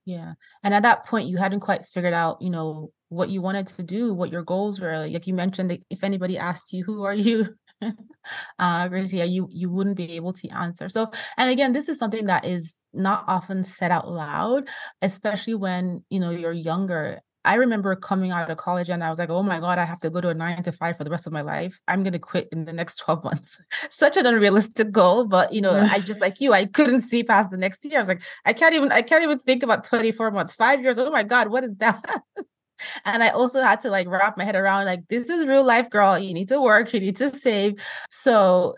Yeah. 0.05 0.35
And 0.65 0.75
at 0.75 0.83
that 0.83 1.07
point, 1.07 1.29
you 1.29 1.37
hadn't 1.37 1.61
quite 1.61 1.85
figured 1.85 2.15
out, 2.15 2.39
you 2.43 2.51
know, 2.51 2.91
what 3.09 3.29
you 3.29 3.41
wanted 3.43 3.67
to 3.69 3.83
do, 3.83 4.13
what 4.15 4.33
your 4.33 4.43
goals 4.43 4.81
were. 4.81 5.07
Like 5.07 5.27
you 5.27 5.35
mentioned, 5.35 5.79
if 5.91 6.03
anybody 6.03 6.39
asked 6.39 6.73
you, 6.73 6.83
"Who 6.85 7.05
are 7.05 7.15
you?" 7.15 7.55
uh, 8.59 8.89
Gracia, 8.89 9.27
you 9.27 9.49
you 9.51 9.71
wouldn't 9.71 9.97
be 9.97 10.13
able 10.13 10.33
to 10.35 10.49
answer. 10.49 10.89
So, 10.89 11.11
and 11.37 11.51
again, 11.51 11.73
this 11.73 11.89
is 11.89 11.99
something 11.99 12.27
that 12.27 12.45
is 12.47 12.79
not 12.93 13.25
often 13.29 13.65
said 13.65 13.91
out 13.93 14.11
loud, 14.11 14.69
especially 15.03 15.55
when 15.55 16.05
you 16.11 16.21
know 16.21 16.31
you're 16.31 16.53
younger. 16.53 17.21
I 17.45 17.55
remember 17.55 17.97
coming 17.97 18.31
out 18.31 18.51
of 18.51 18.57
college 18.57 18.89
and 18.89 19.03
I 19.03 19.11
was 19.11 19.19
like, 19.19 19.31
oh 19.31 19.43
my 19.43 19.59
God, 19.59 19.79
I 19.79 19.85
have 19.85 20.01
to 20.01 20.11
go 20.11 20.21
to 20.21 20.29
a 20.29 20.35
nine 20.35 20.63
to 20.63 20.73
five 20.73 20.97
for 20.97 21.05
the 21.05 21.11
rest 21.11 21.27
of 21.27 21.33
my 21.33 21.41
life. 21.41 21.81
I'm 21.89 22.03
going 22.03 22.13
to 22.13 22.19
quit 22.19 22.49
in 22.53 22.65
the 22.65 22.73
next 22.73 22.97
12 23.05 23.25
months. 23.25 23.61
Such 23.91 24.17
an 24.17 24.27
unrealistic 24.27 24.93
goal. 24.93 25.27
But, 25.27 25.53
you 25.53 25.61
know, 25.61 25.73
I 25.73 25.99
just 25.99 26.21
like 26.27 26.41
you, 26.41 26.53
I 26.53 26.67
couldn't 26.67 27.01
see 27.01 27.25
past 27.25 27.51
the 27.51 27.57
next 27.57 27.85
year. 27.85 27.99
I 27.99 28.01
was 28.01 28.09
like, 28.09 28.23
I 28.45 28.53
can't 28.53 28.75
even, 28.75 28.93
I 28.93 29.03
can't 29.03 29.25
even 29.25 29.39
think 29.39 29.63
about 29.63 29.85
24 29.85 30.31
months, 30.31 30.55
five 30.55 30.83
years. 30.83 30.99
Oh 30.99 31.11
my 31.11 31.25
God, 31.25 31.49
what 31.49 31.65
is 31.65 31.75
that? 31.77 32.23
and 33.05 33.23
I 33.23 33.29
also 33.31 33.63
had 33.63 33.81
to 33.81 33.91
like 33.91 34.09
wrap 34.09 34.37
my 34.37 34.45
head 34.45 34.57
around 34.57 34.87
like 34.87 35.09
this 35.09 35.29
is 35.29 35.47
real 35.47 35.65
life, 35.65 35.91
girl. 35.91 36.19
You 36.19 36.35
need 36.35 36.49
to 36.49 36.61
work, 36.61 36.93
you 36.93 37.01
need 37.01 37.17
to 37.17 37.31
save. 37.31 37.75
So 38.11 38.75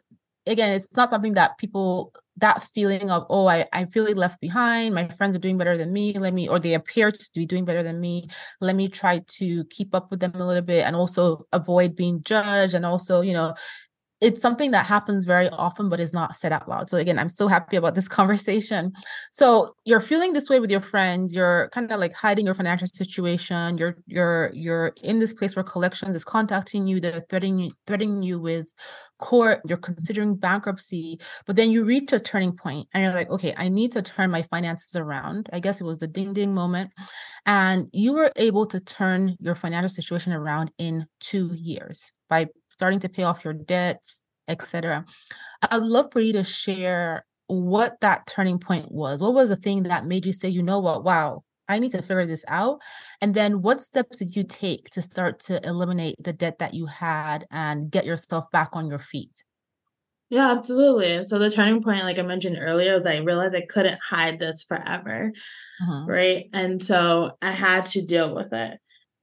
again, 0.46 0.74
it's 0.74 0.94
not 0.96 1.10
something 1.10 1.34
that 1.34 1.58
people 1.58 2.12
that 2.38 2.62
feeling 2.74 3.10
of 3.10 3.26
oh 3.30 3.46
I, 3.46 3.66
I 3.72 3.84
feel 3.86 4.04
left 4.04 4.40
behind. 4.40 4.94
My 4.94 5.06
friends 5.08 5.36
are 5.36 5.38
doing 5.38 5.56
better 5.58 5.76
than 5.78 5.92
me. 5.92 6.12
Let 6.18 6.34
me 6.34 6.48
or 6.48 6.58
they 6.58 6.74
appear 6.74 7.10
to 7.10 7.30
be 7.34 7.46
doing 7.46 7.64
better 7.64 7.82
than 7.82 8.00
me. 8.00 8.28
Let 8.60 8.74
me 8.76 8.88
try 8.88 9.20
to 9.38 9.64
keep 9.66 9.94
up 9.94 10.10
with 10.10 10.20
them 10.20 10.32
a 10.34 10.46
little 10.46 10.62
bit 10.62 10.84
and 10.84 10.96
also 10.96 11.46
avoid 11.52 11.94
being 11.96 12.22
judged 12.22 12.74
and 12.74 12.84
also 12.84 13.20
you 13.20 13.32
know 13.34 13.54
it's 14.24 14.40
something 14.40 14.70
that 14.72 14.86
happens 14.86 15.24
very 15.24 15.48
often 15.50 15.88
but 15.88 16.00
is 16.00 16.12
not 16.12 16.36
said 16.36 16.52
out 16.52 16.68
loud. 16.68 16.88
So 16.88 16.96
again 16.96 17.18
i'm 17.18 17.28
so 17.28 17.48
happy 17.48 17.76
about 17.76 17.94
this 17.94 18.08
conversation. 18.18 18.92
So 19.30 19.74
you're 19.84 20.00
feeling 20.00 20.32
this 20.32 20.48
way 20.50 20.60
with 20.60 20.70
your 20.70 20.80
friends 20.80 21.34
you're 21.34 21.68
kind 21.74 21.90
of 21.90 22.00
like 22.00 22.14
hiding 22.14 22.46
your 22.46 22.54
financial 22.54 22.88
situation 22.88 23.78
you're 23.78 23.96
you're 24.06 24.50
you're 24.54 24.92
in 25.02 25.18
this 25.18 25.34
place 25.34 25.54
where 25.56 25.62
collections 25.74 26.16
is 26.16 26.24
contacting 26.24 26.86
you 26.86 27.00
they're 27.00 27.24
threatening 27.28 27.72
threatening 27.86 28.22
you 28.22 28.38
with 28.38 28.66
court 29.18 29.60
you're 29.66 29.78
considering 29.78 30.34
bankruptcy 30.34 31.18
but 31.46 31.56
then 31.56 31.70
you 31.70 31.84
reach 31.84 32.12
a 32.12 32.20
turning 32.20 32.52
point 32.52 32.86
and 32.92 33.04
you're 33.04 33.14
like 33.14 33.30
okay 33.30 33.54
i 33.56 33.68
need 33.68 33.92
to 33.92 34.02
turn 34.02 34.30
my 34.30 34.42
finances 34.42 34.96
around. 34.96 35.48
I 35.52 35.60
guess 35.60 35.80
it 35.80 35.84
was 35.84 35.98
the 35.98 36.06
ding 36.06 36.32
ding 36.32 36.54
moment. 36.54 36.90
And 37.46 37.88
you 37.92 38.12
were 38.14 38.32
able 38.36 38.66
to 38.66 38.80
turn 38.80 39.36
your 39.40 39.54
financial 39.54 39.88
situation 39.88 40.32
around 40.32 40.72
in 40.78 41.06
two 41.20 41.50
years 41.54 42.12
by 42.28 42.46
starting 42.74 42.98
to 43.00 43.08
pay 43.08 43.22
off 43.22 43.44
your 43.44 43.54
debts, 43.54 44.20
etc. 44.48 45.04
I'd 45.70 45.82
love 45.82 46.12
for 46.12 46.20
you 46.20 46.32
to 46.34 46.44
share 46.44 47.24
what 47.46 48.00
that 48.00 48.26
turning 48.26 48.58
point 48.58 48.90
was. 48.90 49.20
What 49.20 49.34
was 49.34 49.50
the 49.50 49.56
thing 49.56 49.84
that 49.84 50.06
made 50.06 50.26
you 50.26 50.32
say, 50.32 50.48
you 50.48 50.62
know 50.62 50.80
what, 50.80 51.04
wow, 51.04 51.44
I 51.68 51.78
need 51.78 51.92
to 51.92 52.02
figure 52.02 52.26
this 52.26 52.44
out? 52.48 52.80
And 53.20 53.32
then 53.32 53.62
what 53.62 53.80
steps 53.80 54.18
did 54.18 54.34
you 54.34 54.42
take 54.42 54.90
to 54.90 55.02
start 55.02 55.38
to 55.40 55.64
eliminate 55.66 56.16
the 56.20 56.32
debt 56.32 56.58
that 56.58 56.74
you 56.74 56.86
had 56.86 57.46
and 57.50 57.90
get 57.90 58.04
yourself 58.04 58.50
back 58.50 58.70
on 58.72 58.88
your 58.88 58.98
feet? 58.98 59.44
Yeah, 60.30 60.50
absolutely. 60.50 61.12
And 61.12 61.28
so 61.28 61.38
the 61.38 61.50
turning 61.50 61.82
point, 61.82 62.02
like 62.02 62.18
I 62.18 62.22
mentioned 62.22 62.56
earlier, 62.58 62.96
was 62.96 63.06
I 63.06 63.18
realized 63.18 63.54
I 63.54 63.66
couldn't 63.68 64.00
hide 64.02 64.40
this 64.40 64.64
forever. 64.64 65.30
Uh-huh. 65.80 66.06
Right. 66.08 66.48
And 66.52 66.84
so 66.84 67.36
I 67.40 67.52
had 67.52 67.86
to 67.86 68.02
deal 68.02 68.34
with 68.34 68.52
it. 68.52 68.78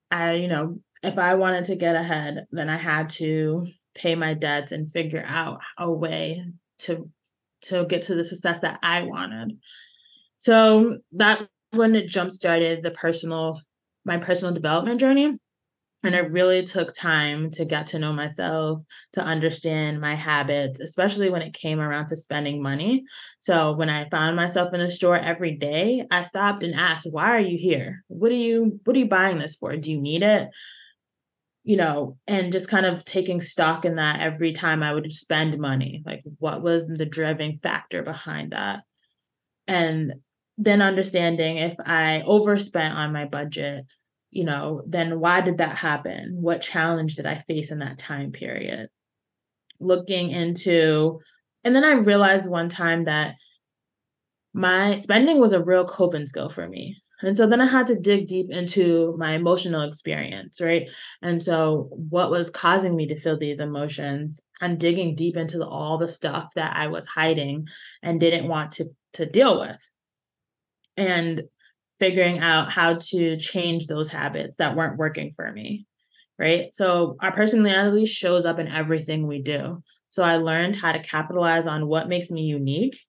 I, 0.10 0.34
you 0.34 0.48
know, 0.48 0.79
if 1.03 1.17
I 1.17 1.36
wanted 1.36 1.65
to 1.65 1.75
get 1.75 1.96
ahead, 1.96 2.46
then 2.51 2.70
I 2.70 2.77
had 2.77 3.10
to 3.12 3.67
pay 3.96 4.15
my 4.15 4.34
debts 4.34 4.72
and 4.72 4.91
figure 4.91 5.24
out 5.25 5.60
a 5.77 5.91
way 5.91 6.43
to 6.79 7.10
to 7.63 7.86
get 7.86 8.03
to 8.03 8.15
the 8.15 8.24
success 8.24 8.60
that 8.62 8.79
I 8.81 9.03
wanted. 9.03 9.60
So 10.38 11.00
that 11.13 11.48
when 11.72 11.96
it 11.96 12.08
jump 12.08 12.31
started 12.31 12.84
the 12.84 12.91
personal 12.91 13.60
my 14.05 14.17
personal 14.17 14.53
development 14.53 15.00
journey. 15.00 15.38
And 16.03 16.15
it 16.15 16.31
really 16.31 16.65
took 16.65 16.93
time 16.96 17.51
to 17.51 17.65
get 17.65 17.88
to 17.88 18.00
know 18.00 18.13
myself, 18.13 18.81
to 19.13 19.22
understand 19.24 20.01
my 20.01 20.15
habits, 20.15 20.79
especially 20.79 21.29
when 21.29 21.43
it 21.43 21.53
came 21.53 21.79
around 21.79 22.08
to 22.08 22.15
spending 22.15 22.62
money. 22.62 23.03
So 23.39 23.75
when 23.75 23.89
I 23.89 24.10
found 24.10 24.36
myself 24.36 24.74
in 24.74 24.79
the 24.79 24.91
store 24.91 25.17
every 25.17 25.58
day, 25.58 26.05
I 26.12 26.24
stopped 26.24 26.63
and 26.63 26.75
asked, 26.75 27.08
"Why 27.12 27.25
are 27.31 27.39
you 27.39 27.58
here? 27.58 28.03
What 28.08 28.31
are 28.31 28.36
you 28.36 28.79
what 28.86 28.96
are 28.96 29.00
you 29.00 29.08
buying 29.08 29.39
this 29.39 29.55
for? 29.55 29.75
Do 29.77 29.91
you 29.91 30.01
need 30.01 30.24
it? 30.24 30.50
You 31.63 31.77
know, 31.77 32.17
and 32.27 32.51
just 32.51 32.69
kind 32.69 32.85
of 32.85 33.05
taking 33.05 33.41
stock 33.41 33.85
in 33.85 33.95
that 33.95 34.19
every 34.19 34.51
time 34.51 34.81
I 34.81 34.93
would 34.93 35.11
spend 35.13 35.59
money. 35.59 36.01
Like, 36.05 36.23
what 36.39 36.61
was 36.61 36.85
the 36.87 37.05
driving 37.05 37.59
factor 37.61 38.01
behind 38.01 38.51
that? 38.51 38.81
And 39.67 40.13
then 40.57 40.81
understanding 40.81 41.57
if 41.57 41.75
I 41.85 42.23
overspent 42.25 42.95
on 42.95 43.13
my 43.13 43.25
budget, 43.25 43.85
you 44.31 44.43
know, 44.43 44.83
then 44.87 45.19
why 45.19 45.41
did 45.41 45.59
that 45.59 45.77
happen? 45.77 46.37
What 46.39 46.61
challenge 46.61 47.15
did 47.15 47.25
I 47.25 47.43
face 47.47 47.71
in 47.71 47.79
that 47.79 47.99
time 47.99 48.31
period? 48.31 48.87
Looking 49.79 50.31
into, 50.31 51.19
and 51.63 51.75
then 51.75 51.83
I 51.83 51.93
realized 51.93 52.49
one 52.49 52.69
time 52.69 53.05
that 53.05 53.35
my 54.53 54.97
spending 54.97 55.39
was 55.39 55.53
a 55.53 55.63
real 55.63 55.85
coping 55.85 56.27
skill 56.27 56.49
for 56.49 56.67
me. 56.67 57.00
And 57.21 57.37
so 57.37 57.47
then 57.47 57.61
I 57.61 57.67
had 57.67 57.87
to 57.87 57.95
dig 57.95 58.27
deep 58.27 58.47
into 58.49 59.15
my 59.17 59.33
emotional 59.33 59.81
experience, 59.81 60.59
right? 60.59 60.87
And 61.21 61.41
so 61.41 61.89
what 61.91 62.31
was 62.31 62.49
causing 62.49 62.95
me 62.95 63.07
to 63.07 63.19
feel 63.19 63.37
these 63.37 63.59
emotions 63.59 64.41
and 64.59 64.79
digging 64.79 65.15
deep 65.15 65.35
into 65.35 65.57
the, 65.57 65.67
all 65.67 65.97
the 65.97 66.07
stuff 66.07 66.53
that 66.55 66.75
I 66.75 66.87
was 66.87 67.07
hiding 67.07 67.67
and 68.01 68.19
didn't 68.19 68.47
want 68.47 68.73
to 68.73 68.89
to 69.13 69.25
deal 69.25 69.59
with. 69.59 69.89
And 70.97 71.43
figuring 71.99 72.39
out 72.39 72.71
how 72.71 72.95
to 72.95 73.37
change 73.37 73.85
those 73.85 74.09
habits 74.09 74.57
that 74.57 74.75
weren't 74.75 74.97
working 74.97 75.31
for 75.31 75.51
me, 75.51 75.85
right? 76.39 76.73
So 76.73 77.15
our 77.19 77.31
personality 77.31 78.05
shows 78.05 78.43
up 78.43 78.57
in 78.57 78.67
everything 78.67 79.27
we 79.27 79.41
do. 79.41 79.83
So 80.09 80.23
I 80.23 80.37
learned 80.37 80.75
how 80.75 80.93
to 80.93 80.99
capitalize 80.99 81.67
on 81.67 81.87
what 81.87 82.09
makes 82.09 82.31
me 82.31 82.41
unique 82.41 82.99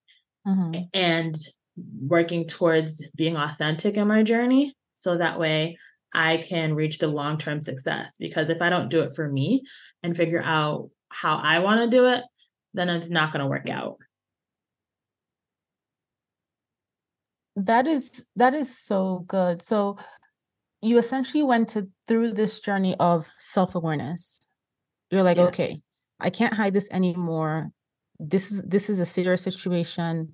mm-hmm. 0.47 0.83
and 0.93 1.35
working 1.77 2.47
towards 2.47 3.07
being 3.17 3.37
authentic 3.37 3.97
in 3.97 4.07
my 4.07 4.23
journey 4.23 4.75
so 4.95 5.17
that 5.17 5.39
way 5.39 5.79
I 6.15 6.39
can 6.39 6.75
reach 6.75 6.99
the 6.99 7.09
long 7.09 7.39
term 7.39 7.63
success. 7.63 8.13
Because 8.19 8.51
if 8.51 8.61
I 8.61 8.69
don't 8.69 8.91
do 8.91 9.01
it 9.01 9.13
for 9.15 9.29
me 9.29 9.63
and 10.03 10.17
figure 10.17 10.43
out 10.43 10.91
how 11.09 11.37
I 11.37 11.61
want 11.61 11.81
to 11.81 11.97
do 11.97 12.07
it, 12.07 12.23
then 12.75 12.89
it's 12.89 13.11
not 13.11 13.33
going 13.33 13.41
to 13.41 13.49
work 13.49 13.69
out. 13.69 13.99
That 17.57 17.87
is 17.87 18.27
that 18.37 18.55
is 18.55 18.77
so 18.77 19.25
good. 19.27 19.61
So 19.61 19.99
you 20.81 20.99
essentially 20.99 21.43
went 21.43 21.69
to 21.71 21.89
through 22.09 22.33
this 22.33 22.61
journey 22.61 22.97
of 22.99 23.27
self-awareness. 23.39 24.49
You're 25.11 25.23
like, 25.23 25.37
yeah. 25.37 25.45
okay, 25.45 25.83
I 26.19 26.31
can't 26.31 26.55
hide 26.55 26.73
this 26.73 26.89
anymore. 26.91 27.71
This 28.19 28.51
is 28.51 28.63
this 28.63 28.89
is 28.89 29.01
a 29.01 29.07
serious 29.07 29.43
situation. 29.43 30.33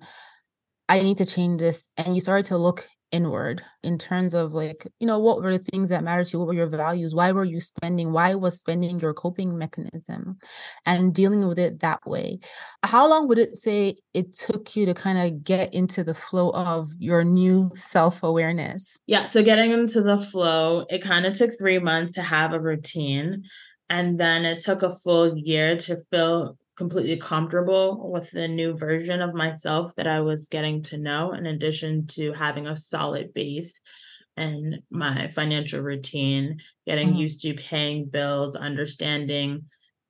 I 0.89 1.01
need 1.01 1.17
to 1.19 1.25
change 1.25 1.59
this. 1.59 1.87
And 1.95 2.15
you 2.15 2.21
started 2.21 2.45
to 2.45 2.57
look 2.57 2.87
inward 3.11 3.61
in 3.83 3.97
terms 3.97 4.33
of 4.33 4.53
like, 4.53 4.85
you 4.99 5.07
know, 5.07 5.19
what 5.19 5.41
were 5.41 5.51
the 5.51 5.59
things 5.59 5.89
that 5.89 6.03
mattered 6.03 6.25
to 6.27 6.33
you? 6.33 6.39
What 6.39 6.47
were 6.47 6.53
your 6.53 6.67
values? 6.67 7.15
Why 7.15 7.31
were 7.31 7.43
you 7.43 7.59
spending? 7.59 8.11
Why 8.11 8.35
was 8.35 8.59
spending 8.59 8.99
your 8.99 9.13
coping 9.13 9.57
mechanism 9.57 10.37
and 10.85 11.13
dealing 11.13 11.47
with 11.47 11.59
it 11.59 11.79
that 11.79 12.05
way? 12.05 12.39
How 12.83 13.07
long 13.07 13.27
would 13.27 13.39
it 13.39 13.55
say 13.55 13.95
it 14.13 14.33
took 14.33 14.75
you 14.75 14.85
to 14.85 14.93
kind 14.93 15.17
of 15.17 15.43
get 15.43 15.73
into 15.73 16.03
the 16.03 16.13
flow 16.13 16.49
of 16.51 16.89
your 16.97 17.23
new 17.23 17.71
self 17.75 18.23
awareness? 18.23 18.97
Yeah. 19.07 19.29
So 19.29 19.43
getting 19.43 19.71
into 19.71 20.01
the 20.01 20.17
flow, 20.17 20.85
it 20.89 21.01
kind 21.01 21.25
of 21.25 21.33
took 21.33 21.51
three 21.57 21.79
months 21.79 22.13
to 22.13 22.21
have 22.21 22.53
a 22.53 22.59
routine. 22.59 23.43
And 23.91 24.19
then 24.19 24.45
it 24.45 24.61
took 24.61 24.83
a 24.83 24.91
full 24.91 25.35
year 25.35 25.75
to 25.77 25.97
feel 26.11 26.57
completely 26.79 27.17
comfortable 27.17 28.09
with 28.09 28.31
the 28.31 28.47
new 28.47 28.73
version 28.73 29.21
of 29.21 29.33
myself 29.33 29.93
that 29.97 30.07
I 30.07 30.21
was 30.21 30.47
getting 30.47 30.81
to 30.83 30.97
know, 30.97 31.33
in 31.33 31.45
addition 31.45 32.07
to 32.11 32.31
having 32.31 32.67
a 32.67 32.77
solid 32.77 33.33
base 33.33 33.77
and 34.37 34.79
my 34.89 35.27
financial 35.27 35.81
routine, 35.81 36.61
getting 36.87 37.09
mm-hmm. 37.09 37.17
used 37.17 37.41
to 37.41 37.53
paying 37.53 38.05
bills, 38.05 38.55
understanding, 38.55 39.65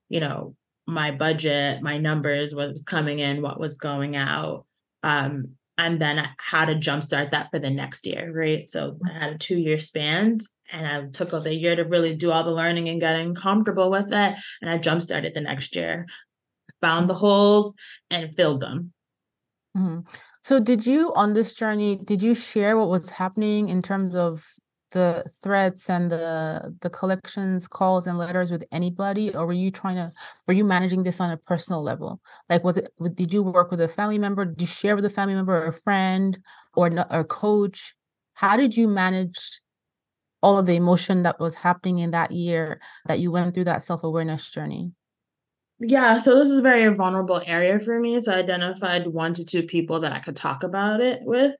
you 0.10 0.20
know, 0.20 0.56
my 0.86 1.10
budget, 1.10 1.82
my 1.82 1.98
numbers, 1.98 2.54
what 2.54 2.70
was 2.70 2.84
coming 2.84 3.18
in, 3.18 3.42
what 3.42 3.60
was 3.60 3.78
going 3.78 4.16
out. 4.16 4.68
Um, 5.02 5.56
and 5.80 6.00
then 6.00 6.24
how 6.38 6.66
to 6.66 6.76
jumpstart 6.76 7.32
that 7.32 7.50
for 7.50 7.58
the 7.58 7.70
next 7.72 8.06
year, 8.06 8.32
right? 8.32 8.68
So 8.68 9.00
I 9.10 9.18
had 9.18 9.34
a 9.34 9.38
two 9.40 9.58
year 9.58 9.80
span 9.80 10.38
and 10.72 10.86
I 10.86 11.10
took 11.10 11.32
the 11.32 11.56
year 11.56 11.76
to 11.78 11.84
really 11.84 12.16
do 12.16 12.30
all 12.32 12.44
the 12.44 12.52
learning 12.52 12.90
and 12.90 13.00
getting 13.00 13.34
comfortable 13.34 13.90
with 13.90 14.12
it. 14.12 14.36
And 14.62 14.70
I 14.70 14.78
jumpstarted 14.78 15.34
the 15.34 15.42
next 15.42 15.76
year, 15.76 16.06
found 16.82 17.10
the 17.10 17.14
holes 17.14 17.74
and 18.10 18.36
filled 18.36 18.62
them. 18.62 18.94
Mm-hmm. 19.78 20.10
So 20.44 20.60
did 20.60 20.86
you 20.86 21.14
on 21.16 21.34
this 21.34 21.54
journey, 21.54 21.98
did 21.98 22.22
you 22.22 22.34
share 22.34 22.78
what 22.78 22.90
was 22.90 23.10
happening 23.10 23.70
in 23.70 23.82
terms 23.82 24.16
of 24.16 24.46
the 24.92 25.24
threats 25.44 25.88
and 25.90 26.12
the 26.12 26.76
the 26.82 26.90
collections 26.90 27.68
calls 27.68 28.08
and 28.08 28.18
letters 28.18 28.52
with 28.52 28.64
anybody? 28.72 29.34
Or 29.36 29.46
were 29.46 29.54
you 29.54 29.72
trying 29.72 29.98
to 29.98 30.12
were 30.48 30.54
you 30.54 30.66
managing 30.66 31.04
this 31.04 31.22
on 31.22 31.32
a 31.32 31.38
personal 31.38 31.84
level? 31.84 32.20
Like 32.50 32.64
was 32.64 32.78
it 32.78 32.90
did 33.14 33.34
you 33.34 33.44
work 33.44 33.70
with 33.72 33.82
a 33.82 33.88
family 33.88 34.18
member? 34.18 34.46
Did 34.46 34.62
you 34.62 34.68
share 34.68 34.96
with 34.96 35.06
a 35.06 35.10
family 35.10 35.36
member 35.36 35.56
or 35.56 35.68
a 35.68 35.74
friend 35.74 36.40
or 36.76 36.88
a 37.10 37.24
coach? 37.24 37.94
How 38.34 38.58
did 38.58 38.76
you 38.76 38.88
manage 38.88 39.62
all 40.42 40.58
of 40.58 40.66
the 40.66 40.76
emotion 40.76 41.24
that 41.24 41.40
was 41.40 41.56
happening 41.56 42.00
in 42.00 42.12
that 42.12 42.32
year 42.32 42.80
that 43.06 43.20
you 43.20 43.30
went 43.30 43.54
through 43.54 43.66
that 43.66 43.84
self-awareness 43.84 44.50
journey 44.50 44.92
yeah, 45.82 46.18
so 46.18 46.38
this 46.38 46.50
is 46.50 46.60
a 46.60 46.64
very 46.64 46.94
vulnerable 46.94 47.42
area 47.46 47.80
for 47.80 47.98
me. 48.00 48.20
So 48.20 48.34
I 48.34 48.40
identified 48.40 49.08
one 49.08 49.34
to 49.36 49.46
two 49.46 49.64
people 49.64 50.02
that 50.02 50.12
I 50.12 50.20
could 50.20 50.36
talk 50.36 50.64
about 50.64 51.00
it 51.00 51.22
with 51.22 51.56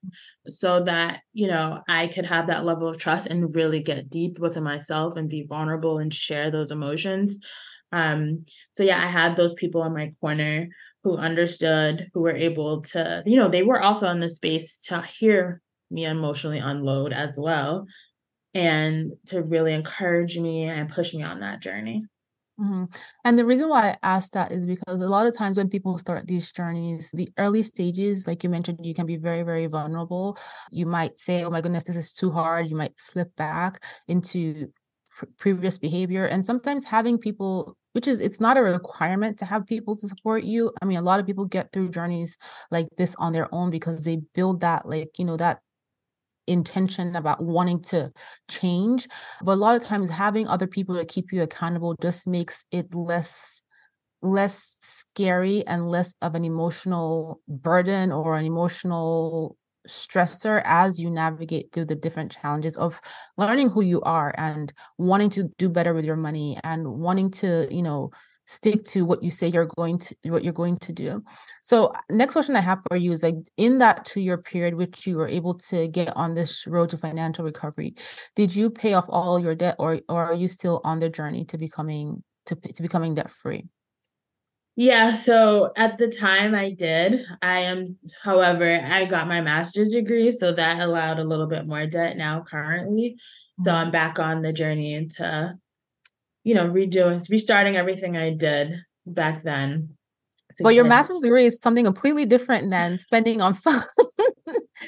so 0.48 0.84
that, 0.84 1.22
you 1.32 1.48
know, 1.48 1.82
I 1.88 2.08
could 2.08 2.26
have 2.26 2.48
that 2.48 2.66
level 2.66 2.90
of 2.90 2.98
trust 2.98 3.28
and 3.28 3.56
really 3.56 3.80
get 3.80 4.10
deep 4.10 4.38
within 4.38 4.64
myself 4.64 5.16
and 5.16 5.30
be 5.30 5.46
vulnerable 5.48 6.00
and 6.00 6.14
share 6.14 6.52
those 6.52 6.72
emotions. 6.72 7.40
Um, 7.94 8.46
so 8.76 8.84
yeah, 8.84 9.02
I 9.02 9.08
had 9.08 9.38
those 9.38 9.54
people 9.54 9.84
in 9.86 9.94
my 9.94 10.14
corner 10.20 10.68
who 11.04 11.16
understood, 11.16 12.10
who 12.14 12.20
were 12.20 12.36
able 12.36 12.82
to, 12.82 13.24
you 13.26 13.38
know, 13.38 13.50
they 13.50 13.64
were 13.64 13.82
also 13.82 14.10
in 14.10 14.20
the 14.20 14.28
space 14.28 14.82
to 14.88 15.02
hear 15.02 15.62
me 15.90 16.06
emotionally 16.06 16.60
unload 16.60 17.14
as 17.14 17.40
well 17.40 17.88
and 18.54 19.14
to 19.28 19.42
really 19.42 19.74
encourage 19.74 20.38
me 20.38 20.66
and 20.66 20.90
push 20.90 21.14
me 21.14 21.24
on 21.24 21.40
that 21.40 21.62
journey. 21.62 22.04
Mm-hmm. 22.60 22.86
And 23.24 23.40
the 23.40 23.46
reason 23.46 23.70
why 23.70 23.92
I 23.92 23.98
asked 24.04 24.34
that 24.34 24.52
is 24.52 24.68
because 24.68 25.00
a 25.00 25.08
lot 25.08 25.26
of 25.26 25.38
times 25.38 25.58
when 25.58 25.70
people 25.70 25.98
start 25.98 26.28
these 26.28 26.52
journeys, 26.52 27.12
the 27.12 27.30
early 27.38 27.64
stages, 27.64 28.28
like 28.28 28.44
you 28.44 28.50
mentioned, 28.50 28.80
you 28.84 28.94
can 28.94 29.06
be 29.06 29.16
very, 29.16 29.44
very 29.44 29.68
vulnerable. 29.68 30.38
You 30.70 30.86
might 30.86 31.18
say, 31.18 31.44
oh 31.44 31.50
my 31.50 31.62
goodness, 31.62 31.86
this 31.86 31.96
is 31.96 32.12
too 32.14 32.32
hard. 32.32 32.68
You 32.68 32.76
might 32.76 33.00
slip 33.00 33.34
back 33.38 33.82
into 34.10 34.68
pr- 35.18 35.26
previous 35.38 35.78
behavior. 35.78 36.26
And 36.26 36.46
sometimes 36.46 36.84
having 36.84 37.18
people, 37.18 37.78
which 37.94 38.10
is, 38.10 38.20
it's 38.20 38.42
not 38.42 38.58
a 38.58 38.62
requirement 38.62 39.40
to 39.40 39.46
have 39.46 39.66
people 39.66 39.96
to 39.96 40.08
support 40.10 40.44
you. 40.44 40.74
I 40.82 40.86
mean, 40.86 40.98
a 40.98 41.02
lot 41.02 41.22
of 41.22 41.26
people 41.26 41.46
get 41.46 41.72
through 41.72 41.92
journeys 41.92 42.38
like 42.72 42.88
this 42.98 43.16
on 43.16 43.32
their 43.32 43.48
own 43.56 43.70
because 43.72 44.04
they 44.04 44.18
build 44.34 44.60
that, 44.62 44.86
like, 44.86 45.12
you 45.18 45.24
know, 45.24 45.38
that 45.38 45.60
intention 46.50 47.16
about 47.16 47.44
wanting 47.44 47.82
to 47.84 48.12
change. 48.50 49.08
But 49.42 49.54
a 49.54 49.56
lot 49.56 49.76
of 49.76 49.84
times 49.84 50.10
having 50.10 50.48
other 50.48 50.68
people 50.68 50.98
to 50.98 51.06
keep 51.06 51.32
you 51.32 51.44
accountable 51.44 51.96
just 52.02 52.28
makes 52.28 52.66
it 52.72 52.94
less 52.94 53.64
less 54.22 54.78
scary 54.82 55.66
and 55.66 55.90
less 55.90 56.14
of 56.22 56.36
an 56.36 56.44
emotional 56.44 57.40
burden 57.48 58.12
or 58.12 58.36
an 58.36 58.46
emotional 58.46 59.56
stressor 59.88 60.62
as 60.66 61.00
you 61.00 61.10
navigate 61.10 61.72
through 61.72 61.86
the 61.86 61.96
different 61.96 62.32
challenges 62.32 62.76
of 62.78 63.00
learning 63.38 63.70
who 63.70 63.82
you 63.82 64.02
are 64.02 64.34
and 64.38 64.74
wanting 64.98 65.30
to 65.30 65.44
do 65.58 65.70
better 65.70 65.94
with 65.94 66.06
your 66.06 66.18
money 66.18 66.58
and 66.64 66.86
wanting 66.88 67.32
to 67.32 67.68
you 67.72 67.82
know 67.82 68.12
stick 68.50 68.84
to 68.84 69.06
what 69.06 69.22
you 69.22 69.30
say 69.30 69.48
you're 69.48 69.70
going 69.78 70.00
to 70.00 70.16
what 70.24 70.44
you're 70.44 70.52
going 70.52 70.76
to 70.76 70.92
do 70.92 71.24
so 71.64 71.94
next 72.10 72.34
question 72.34 72.56
i 72.56 72.60
have 72.60 72.80
for 72.90 72.98
you 72.98 73.12
is 73.12 73.22
like 73.22 73.36
in 73.58 73.78
that 73.78 74.04
two 74.04 74.20
year 74.20 74.40
period 74.40 74.74
which 74.74 75.06
you 75.06 75.16
were 75.16 75.28
able 75.28 75.54
to 75.54 75.88
get 75.88 76.12
on 76.18 76.34
this 76.34 76.66
road 76.66 76.90
to 76.90 76.98
financial 76.98 77.46
recovery 77.46 77.94
did 78.36 78.56
you 78.56 78.72
pay 78.72 78.96
off 78.96 79.06
all 79.08 79.40
your 79.40 79.54
debt 79.54 79.76
or 79.78 80.02
or 80.10 80.26
are 80.26 80.34
you 80.34 80.48
still 80.48 80.82
on 80.84 80.98
the 80.98 81.10
journey 81.10 81.46
to 81.46 81.60
becoming 81.60 82.24
to, 82.48 82.56
to 82.56 82.82
becoming 82.82 83.14
debt 83.14 83.30
free 83.30 83.66
yeah, 84.76 85.12
so 85.12 85.74
at 85.76 85.98
the 85.98 86.08
time 86.08 86.56
I 86.56 86.72
did. 86.72 87.26
I 87.42 87.64
am, 87.64 87.98
however, 88.24 88.82
I 88.82 89.04
got 89.08 89.28
my 89.28 89.42
master's 89.42 89.90
degree, 89.90 90.32
so 90.32 90.54
that 90.54 90.80
allowed 90.80 91.20
a 91.20 91.26
little 91.26 91.48
bit 91.48 91.68
more 91.68 91.86
debt 91.86 92.16
now 92.16 92.46
currently. 92.50 93.18
So 93.60 93.72
mm-hmm. 93.72 93.88
I'm 93.88 93.92
back 93.92 94.20
on 94.20 94.42
the 94.42 94.54
journey 94.54 94.94
into 94.94 95.54
you 96.50 96.56
know, 96.56 96.68
redoing, 96.68 97.22
restarting 97.30 97.76
everything 97.78 98.18
I 98.18 98.34
did 98.34 98.74
back 99.06 99.44
then. 99.44 99.98
But 100.62 100.76
your 100.76 100.84
master's 100.84 101.20
degree 101.20 101.46
is 101.46 101.60
something 101.62 101.86
completely 101.86 102.26
different 102.26 102.72
than 102.72 102.98
spending 102.98 103.42
on 103.42 103.54
fun 103.66 103.84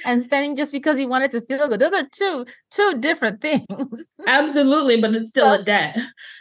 and 0.06 0.24
spending 0.24 0.56
just 0.56 0.72
because 0.72 1.00
you 1.00 1.08
wanted 1.08 1.32
to 1.32 1.42
feel 1.42 1.68
good. 1.68 1.80
Those 1.80 1.94
are 1.94 2.08
two 2.12 2.46
two 2.72 2.98
different 3.00 3.42
things. 3.42 4.08
Absolutely, 4.28 5.00
but 5.00 5.14
it's 5.14 5.30
still 5.30 5.56
so, 5.56 5.62
a 5.62 5.64
debt. 5.64 5.98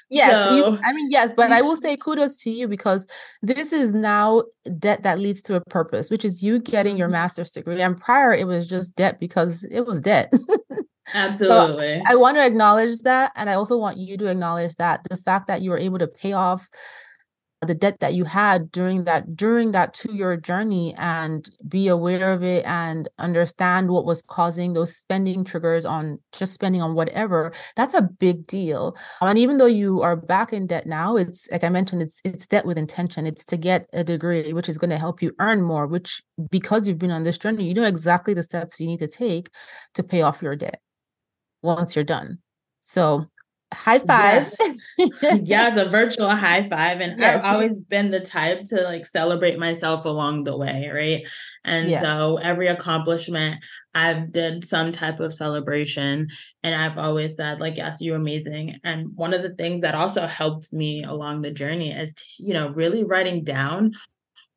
Yes, 0.08 0.48
so. 0.48 0.56
you, 0.56 0.78
I 0.82 0.92
mean 0.92 1.08
yes, 1.10 1.32
but 1.34 1.52
I 1.52 1.62
will 1.62 1.76
say 1.76 1.96
kudos 1.96 2.42
to 2.42 2.50
you 2.50 2.66
because 2.66 3.06
this 3.42 3.72
is 3.72 3.92
now 3.92 4.42
debt 4.78 5.02
that 5.02 5.18
leads 5.18 5.42
to 5.42 5.54
a 5.54 5.60
purpose, 5.60 6.10
which 6.10 6.24
is 6.24 6.42
you 6.42 6.58
getting 6.58 6.96
your 6.96 7.08
mm-hmm. 7.08 7.12
master's 7.12 7.50
degree. 7.50 7.80
And 7.80 7.96
prior, 7.96 8.32
it 8.32 8.46
was 8.46 8.68
just 8.68 8.96
debt 8.96 9.20
because 9.20 9.64
it 9.70 9.86
was 9.86 10.00
debt. 10.00 10.32
Absolutely. 11.14 12.02
So 12.06 12.12
I 12.12 12.14
want 12.14 12.36
to 12.36 12.46
acknowledge 12.46 12.98
that. 13.00 13.32
And 13.34 13.50
I 13.50 13.54
also 13.54 13.76
want 13.76 13.98
you 13.98 14.16
to 14.18 14.26
acknowledge 14.26 14.74
that 14.76 15.00
the 15.10 15.16
fact 15.16 15.48
that 15.48 15.62
you 15.62 15.70
were 15.70 15.78
able 15.78 15.98
to 15.98 16.06
pay 16.06 16.32
off 16.32 16.68
the 17.62 17.74
debt 17.74 18.00
that 18.00 18.14
you 18.14 18.24
had 18.24 18.70
during 18.72 19.04
that 19.04 19.36
during 19.36 19.72
that 19.72 19.92
two 19.92 20.14
year 20.14 20.36
journey 20.36 20.94
and 20.96 21.50
be 21.68 21.88
aware 21.88 22.32
of 22.32 22.42
it 22.42 22.64
and 22.64 23.08
understand 23.18 23.90
what 23.90 24.04
was 24.04 24.22
causing 24.22 24.72
those 24.72 24.96
spending 24.96 25.44
triggers 25.44 25.84
on 25.84 26.18
just 26.32 26.54
spending 26.54 26.80
on 26.80 26.94
whatever 26.94 27.52
that's 27.76 27.94
a 27.94 28.02
big 28.02 28.46
deal 28.46 28.96
and 29.20 29.38
even 29.38 29.58
though 29.58 29.66
you 29.66 30.00
are 30.00 30.16
back 30.16 30.52
in 30.52 30.66
debt 30.66 30.86
now 30.86 31.16
it's 31.16 31.48
like 31.50 31.64
i 31.64 31.68
mentioned 31.68 32.00
it's 32.00 32.20
it's 32.24 32.46
debt 32.46 32.64
with 32.64 32.78
intention 32.78 33.26
it's 33.26 33.44
to 33.44 33.56
get 33.56 33.86
a 33.92 34.02
degree 34.02 34.52
which 34.52 34.68
is 34.68 34.78
going 34.78 34.90
to 34.90 34.98
help 34.98 35.20
you 35.20 35.32
earn 35.38 35.60
more 35.62 35.86
which 35.86 36.22
because 36.50 36.88
you've 36.88 36.98
been 36.98 37.10
on 37.10 37.24
this 37.24 37.38
journey 37.38 37.68
you 37.68 37.74
know 37.74 37.84
exactly 37.84 38.32
the 38.32 38.42
steps 38.42 38.80
you 38.80 38.86
need 38.86 39.00
to 39.00 39.08
take 39.08 39.50
to 39.94 40.02
pay 40.02 40.22
off 40.22 40.42
your 40.42 40.56
debt 40.56 40.80
once 41.62 41.94
you're 41.94 42.04
done. 42.04 42.38
So 42.80 43.24
high 43.72 43.98
five. 43.98 44.52
Yes. 44.98 45.40
yeah, 45.42 45.68
it's 45.68 45.76
a 45.76 45.88
virtual 45.88 46.28
high 46.28 46.68
five. 46.68 47.00
And 47.00 47.18
yes. 47.18 47.42
I've 47.42 47.54
always 47.54 47.78
been 47.78 48.10
the 48.10 48.20
type 48.20 48.64
to 48.64 48.82
like 48.82 49.06
celebrate 49.06 49.58
myself 49.58 50.04
along 50.04 50.44
the 50.44 50.56
way, 50.56 50.90
right? 50.92 51.22
And 51.64 51.90
yeah. 51.90 52.00
so 52.00 52.36
every 52.36 52.68
accomplishment 52.68 53.62
I've 53.94 54.32
did 54.32 54.64
some 54.64 54.92
type 54.92 55.20
of 55.20 55.34
celebration. 55.34 56.28
And 56.62 56.74
I've 56.74 56.98
always 56.98 57.36
said, 57.36 57.60
like, 57.60 57.76
yes, 57.76 58.00
you're 58.00 58.16
amazing. 58.16 58.80
And 58.84 59.16
one 59.16 59.34
of 59.34 59.42
the 59.42 59.54
things 59.54 59.82
that 59.82 59.94
also 59.94 60.26
helped 60.26 60.72
me 60.72 61.04
along 61.04 61.42
the 61.42 61.50
journey 61.50 61.92
is, 61.92 62.12
you 62.38 62.54
know, 62.54 62.70
really 62.70 63.04
writing 63.04 63.44
down 63.44 63.92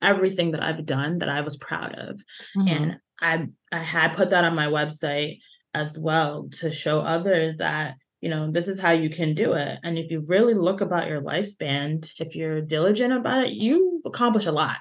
everything 0.02 0.52
that 0.52 0.64
I've 0.64 0.86
done 0.86 1.20
that 1.20 1.30
I 1.30 1.42
was 1.42 1.58
proud 1.58 1.96
of. 1.96 2.22
Mm-hmm. 2.58 2.68
And 2.68 2.98
I 3.22 3.48
I 3.72 3.80
had 3.80 4.16
put 4.16 4.32
that 4.32 4.44
on 4.44 4.56
my 4.56 4.68
website 4.68 5.40
as 5.74 5.98
well 5.98 6.50
to 6.52 6.72
show 6.72 7.00
others 7.00 7.58
that 7.58 7.96
you 8.24 8.30
know 8.30 8.50
this 8.50 8.70
is 8.70 8.80
how 8.80 8.92
you 8.92 9.10
can 9.10 9.36
do 9.36 9.52
it. 9.52 9.80
And 9.84 9.98
if 9.98 10.10
you 10.10 10.24
really 10.28 10.54
look 10.54 10.80
about 10.80 11.10
your 11.10 11.22
lifespan 11.22 12.10
if 12.20 12.38
you're 12.38 12.62
diligent 12.62 13.12
about 13.12 13.44
it 13.44 13.52
you 13.52 14.02
accomplish 14.06 14.46
a 14.46 14.52
lot. 14.52 14.78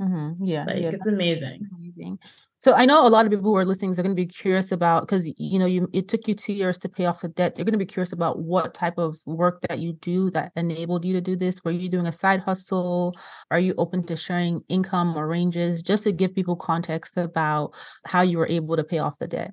Mm-hmm. 0.00 0.44
yeah, 0.44 0.64
like 0.64 0.82
yeah, 0.82 0.88
it's 0.88 1.06
amazing. 1.06 1.60
amazing. 1.78 2.18
So 2.58 2.74
i 2.74 2.84
know 2.84 3.06
a 3.06 3.08
lot 3.08 3.24
of 3.24 3.30
people 3.30 3.44
who 3.44 3.56
are 3.56 3.64
listening 3.64 3.92
are 3.92 4.02
going 4.02 4.16
to 4.16 4.26
be 4.26 4.26
curious 4.26 4.72
about 4.72 5.02
because 5.02 5.32
you 5.36 5.58
know 5.60 5.66
you 5.66 5.88
it 5.92 6.08
took 6.08 6.26
you 6.26 6.34
two 6.34 6.52
years 6.52 6.76
to 6.78 6.88
pay 6.88 7.06
off 7.06 7.20
the 7.20 7.28
debt. 7.28 7.54
They're 7.54 7.64
going 7.64 7.78
to 7.78 7.86
be 7.86 7.86
curious 7.86 8.12
about 8.12 8.40
what 8.40 8.74
type 8.74 8.98
of 8.98 9.16
work 9.26 9.60
that 9.68 9.78
you 9.78 9.92
do 9.92 10.28
that 10.30 10.50
enabled 10.56 11.04
you 11.04 11.12
to 11.12 11.20
do 11.20 11.36
this. 11.36 11.62
Were 11.64 11.70
you 11.70 11.88
doing 11.88 12.06
a 12.06 12.12
side 12.12 12.40
hustle? 12.40 13.14
Are 13.52 13.60
you 13.60 13.74
open 13.78 14.02
to 14.06 14.16
sharing 14.16 14.62
income 14.68 15.16
or 15.16 15.28
ranges? 15.28 15.82
Just 15.82 16.02
to 16.02 16.12
give 16.12 16.34
people 16.34 16.56
context 16.56 17.16
about 17.16 17.74
how 18.06 18.22
you 18.22 18.38
were 18.38 18.48
able 18.48 18.76
to 18.76 18.82
pay 18.82 18.98
off 18.98 19.20
the 19.20 19.28
debt. 19.28 19.52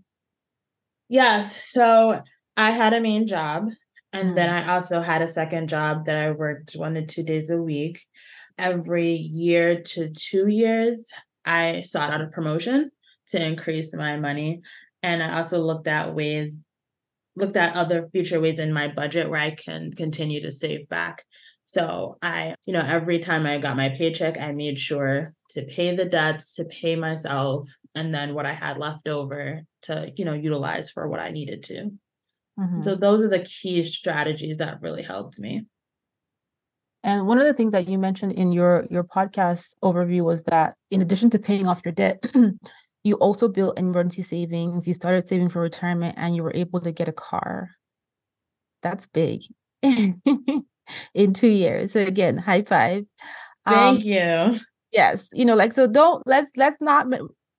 Yes. 1.10 1.62
So 1.72 2.22
I 2.58 2.72
had 2.72 2.94
a 2.94 3.00
main 3.00 3.28
job. 3.28 3.70
And 4.12 4.32
mm. 4.32 4.36
then 4.36 4.50
I 4.50 4.74
also 4.74 5.02
had 5.02 5.22
a 5.22 5.28
second 5.28 5.70
job 5.70 6.06
that 6.06 6.18
I 6.18 6.32
worked 6.32 6.74
one 6.74 6.96
to 6.96 7.06
two 7.06 7.24
days 7.24 7.50
a 7.50 7.58
week. 7.58 8.04
Every 8.58 9.14
year 9.14 9.82
to 9.82 10.10
two 10.10 10.48
years, 10.48 11.12
I 11.46 11.84
sought 11.84 12.12
out 12.12 12.22
a 12.22 12.28
promotion 12.28 12.90
to 13.28 13.46
increase 13.46 13.94
my 13.94 14.18
money. 14.18 14.62
And 15.04 15.22
I 15.22 15.38
also 15.38 15.60
looked 15.60 15.88
at 15.88 16.16
ways, 16.16 16.60
looked 17.36 17.58
at 17.58 17.76
other 17.76 18.10
future 18.12 18.42
ways 18.42 18.58
in 18.58 18.74
my 18.74 18.88
budget 18.88 19.30
where 19.30 19.40
I 19.40 19.52
can 19.52 19.92
continue 19.94 20.42
to 20.42 20.52
save 20.52 20.90
back. 20.90 21.24
So 21.66 22.18
I, 22.22 22.56
you 22.66 22.74
know, 22.74 22.82
every 22.82 23.20
time 23.20 23.46
I 23.46 23.60
got 23.60 23.78
my 23.78 23.90
paycheck, 23.90 24.40
I 24.40 24.54
made 24.54 24.80
sure 24.80 25.34
to 25.50 25.64
pay 25.64 25.96
the 25.96 26.06
debts, 26.06 26.56
to 26.56 26.66
pay 26.66 26.96
myself, 26.96 27.70
and 27.94 28.14
then 28.14 28.34
what 28.34 28.46
I 28.46 28.54
had 28.54 28.78
left 28.78 29.08
over 29.08 29.62
to, 29.84 30.12
you 30.16 30.26
know, 30.26 30.34
utilize 30.34 30.90
for 30.90 31.08
what 31.08 31.20
I 31.20 31.30
needed 31.30 31.64
to. 31.64 31.92
Mm-hmm. 32.60 32.82
So 32.82 32.96
those 32.96 33.22
are 33.22 33.30
the 33.30 33.40
key 33.40 33.84
strategies 33.84 34.58
that 34.58 34.82
really 34.82 35.04
helped 35.04 35.40
me. 35.40 35.66
And 37.04 37.28
one 37.28 37.38
of 37.38 37.46
the 37.46 37.54
things 37.54 37.72
that 37.72 37.88
you 37.88 37.98
mentioned 37.98 38.34
in 38.34 38.52
your 38.52 38.86
your 38.90 39.04
podcast 39.04 39.76
overview 39.84 40.26
was 40.26 40.44
that 40.44 40.76
in 40.90 41.02
addition 41.02 41.30
to 41.32 41.40
paying 41.40 41.68
off 41.68 41.82
your 41.86 41.94
debt, 41.94 42.30
you 43.04 43.16
also 43.16 43.48
built 43.48 43.80
emergency 43.80 44.24
savings, 44.24 44.88
you 44.88 44.94
started 44.94 45.28
saving 45.28 45.50
for 45.50 45.62
retirement 45.62 46.16
and 46.18 46.36
you 46.36 46.44
were 46.44 46.56
able 46.56 46.82
to 46.82 46.92
get 46.92 47.08
a 47.08 47.14
car. 47.14 47.70
That's 48.82 49.08
big. 49.08 49.44
in 51.14 51.34
2 51.34 51.48
years. 51.48 51.94
So 51.94 52.02
again, 52.02 52.38
high 52.38 52.64
five. 52.64 53.06
Thank 53.66 54.00
um, 54.00 54.04
you. 54.04 54.60
Yes, 54.92 55.30
you 55.34 55.46
know 55.46 55.56
like 55.56 55.74
so 55.74 55.88
don't 55.88 56.26
let's 56.26 56.52
let's 56.56 56.78
not 56.82 57.08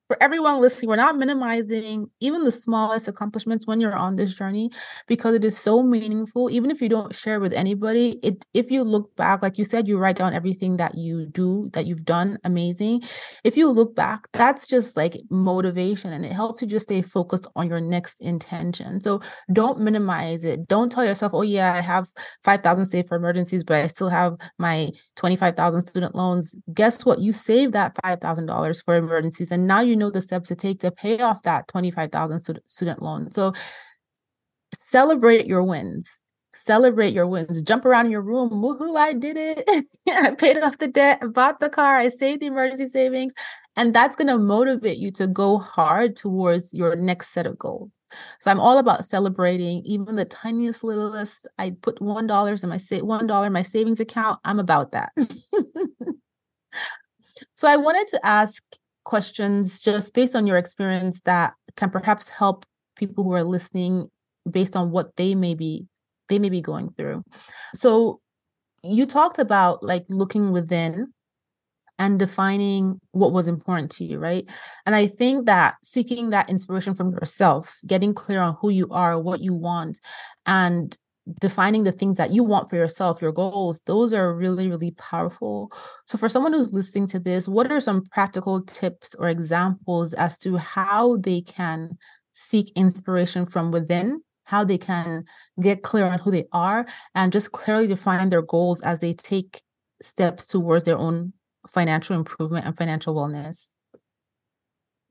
for 0.09 0.17
everyone 0.23 0.61
listening, 0.61 0.89
we're 0.89 0.97
not 0.97 1.19
minimizing 1.19 2.11
even 2.21 2.45
the 2.45 2.51
smallest 2.51 3.09
accomplishments 3.09 3.67
when 3.67 3.79
you're 3.79 3.95
on 3.95 4.17
this 4.17 4.35
journey 4.35 4.71
because 5.07 5.35
it 5.35 5.45
is 5.45 5.57
so 5.57 5.83
meaningful. 5.83 6.51
Even 6.51 6.71
if 6.71 6.81
you 6.81 6.89
don't 6.89 7.15
share 7.15 7.39
with 7.39 7.53
anybody, 7.53 8.19
it 8.23 8.45
if 8.55 8.71
you 8.71 8.83
look 8.83 9.15
back, 9.17 9.43
like 9.43 9.59
you 9.59 9.67
said, 9.67 9.87
you 9.87 9.99
write 9.99 10.17
down 10.17 10.33
everything 10.33 10.79
that 10.79 10.97
you 10.97 11.27
do, 11.27 11.69
that 11.75 11.87
you've 11.87 12.07
done, 12.07 12.39
amazing. 12.43 13.03
If 13.45 13.59
you 13.59 13.71
look 13.71 13.95
back, 13.95 14.29
that's 14.33 14.67
just 14.67 14.97
like 14.97 15.15
motivation 15.31 16.11
and 16.11 16.25
it 16.25 16.33
helps 16.33 16.63
you 16.63 16.69
just 16.69 16.89
stay 16.89 17.03
focused 17.03 17.47
on 17.55 17.69
your 17.69 17.81
next 17.81 18.23
intention. 18.23 19.01
So 19.01 19.21
don't 19.53 19.79
minimize 19.81 20.43
it. 20.43 20.67
Don't 20.67 20.91
tell 20.91 21.05
yourself, 21.05 21.33
oh 21.35 21.43
yeah, 21.43 21.75
I 21.75 21.83
have 21.83 22.09
five 22.45 22.63
thousand 22.63 22.87
saved 22.87 23.09
for 23.09 23.17
emergencies, 23.19 23.63
but 23.63 23.77
I 23.77 23.87
still 23.89 24.09
have 24.09 24.37
my 24.59 24.89
twenty-five 25.17 25.55
thousand 25.55 25.83
student 25.83 26.15
loans. 26.15 26.55
Guess 26.73 27.05
what? 27.05 27.19
You 27.19 27.33
saved 27.35 27.75
that 27.75 27.95
five 28.03 28.21
thousand 28.23 28.47
dollars 28.47 28.81
for 28.81 28.97
emergencies, 28.97 29.51
and 29.51 29.67
now 29.67 29.81
you 29.81 29.98
know 29.99 30.11
the 30.11 30.21
steps 30.21 30.49
to 30.49 30.57
take 30.57 30.81
to 30.81 30.91
pay 30.91 31.21
off 31.21 31.43
that 31.43 31.69
25,000 31.69 32.41
student 32.67 33.03
loan. 33.03 33.31
So 33.31 33.53
celebrate 34.75 35.47
your 35.47 35.63
wins. 35.63 36.21
Celebrate 36.53 37.13
your 37.13 37.27
wins. 37.27 37.63
Jump 37.63 37.85
around 37.85 38.11
your 38.11 38.23
room. 38.23 38.51
Woohoo, 38.51 38.97
I 38.97 39.13
did 39.13 39.37
it. 39.37 39.87
I 40.09 40.35
paid 40.35 40.59
off 40.59 40.79
the 40.79 40.89
debt, 40.89 41.23
bought 41.33 41.61
the 41.61 41.69
car, 41.69 41.99
I 41.99 42.09
saved 42.09 42.41
the 42.41 42.47
emergency 42.47 42.89
savings. 42.89 43.35
And 43.77 43.95
that's 43.95 44.17
going 44.17 44.27
to 44.27 44.39
motivate 44.39 44.99
you 44.99 45.13
to 45.13 45.29
go 45.29 45.59
hard 45.59 46.17
towards 46.17 46.75
your 46.75 46.97
next 46.97 47.29
set 47.29 47.47
of 47.47 47.59
goals. 47.59 47.95
So 48.41 48.51
I'm 48.51 48.59
all 48.59 48.79
about 48.79 49.05
celebrating 49.05 49.83
even 49.85 50.17
the 50.17 50.25
tiniest 50.25 50.83
littlest. 50.83 51.47
I 51.59 51.77
put 51.81 52.03
one 52.03 52.27
dollars 52.27 52.65
in 52.65 52.71
my 52.71 52.81
one 53.03 53.29
dollar 53.29 53.47
in 53.47 53.53
my 53.53 53.63
savings 53.63 54.01
account. 54.01 54.41
I'm 54.45 54.59
about 54.59 54.91
that. 54.93 55.13
so 57.55 57.69
I 57.69 57.77
wanted 57.77 58.09
to 58.09 58.27
ask 58.27 58.65
questions 59.09 59.83
just 59.83 60.13
based 60.13 60.37
on 60.37 60.47
your 60.47 60.59
experience 60.59 61.23
that 61.23 61.55
can 61.79 61.89
perhaps 61.89 62.29
help 62.29 62.67
people 62.95 63.25
who 63.25 63.33
are 63.33 63.43
listening 63.43 64.07
based 64.51 64.77
on 64.77 64.91
what 64.91 65.17
they 65.17 65.35
may 65.35 65.55
be 65.55 65.87
they 66.29 66.39
may 66.39 66.51
be 66.51 66.61
going 66.61 66.91
through. 66.91 67.25
So 67.75 68.21
you 68.83 69.07
talked 69.07 69.39
about 69.39 69.83
like 69.83 70.05
looking 70.11 70.53
within 70.53 71.15
and 71.99 72.19
defining 72.19 73.01
what 73.13 73.33
was 73.33 73.49
important 73.49 73.91
to 73.93 74.05
you 74.05 74.19
right? 74.19 74.45
And 74.85 74.95
i 74.95 75.07
think 75.07 75.47
that 75.47 75.77
seeking 75.83 76.29
that 76.31 76.51
inspiration 76.51 76.95
from 76.95 77.13
yourself 77.13 77.75
getting 77.87 78.13
clear 78.13 78.43
on 78.43 78.59
who 78.61 78.69
you 78.69 78.89
are 78.91 79.19
what 79.19 79.41
you 79.41 79.55
want 79.55 79.99
and 80.45 80.97
defining 81.41 81.85
the 81.85 81.93
things 81.93 82.17
that 82.17 82.33
you 82.33 82.43
want 82.43 82.71
for 82.71 82.77
yourself, 82.77 83.23
your 83.23 83.33
goals, 83.33 83.81
those 83.87 84.13
are 84.13 84.35
really, 84.35 84.69
really 84.69 84.93
powerful. 84.93 85.71
So, 86.07 86.19
for 86.19 86.29
someone 86.29 86.53
who's 86.53 86.73
listening 86.73 87.07
to 87.09 87.19
this, 87.19 87.49
what 87.49 87.71
are 87.71 87.81
some 87.81 88.05
practical 88.13 88.63
tips 88.63 89.15
or 89.15 89.29
examples 89.29 90.15
as 90.15 90.39
to 90.39 90.57
how 90.57 91.17
they 91.19 91.41
can 91.43 91.99
seek 92.33 92.71
inspiration 92.77 93.47
from 93.47 93.71
within, 93.71 94.23
how 94.45 94.65
they 94.65 94.79
can 94.79 95.25
get 95.61 95.83
clear 95.83 96.07
on 96.07 96.19
who 96.19 96.31
they 96.31 96.45
are, 96.53 96.87
and 97.15 97.33
just 97.33 97.53
clearly 97.53 97.87
define 97.87 98.31
their 98.31 98.43
goals 98.43 98.81
as 98.83 99.01
they 99.01 99.13
take 99.13 99.63
steps 100.03 100.47
towards 100.47 100.85
their 100.85 100.99
own 100.99 101.33
financial 101.69 102.17
improvement 102.17 102.65
and 102.67 102.77
financial 102.77 103.15
wellness? 103.15 103.71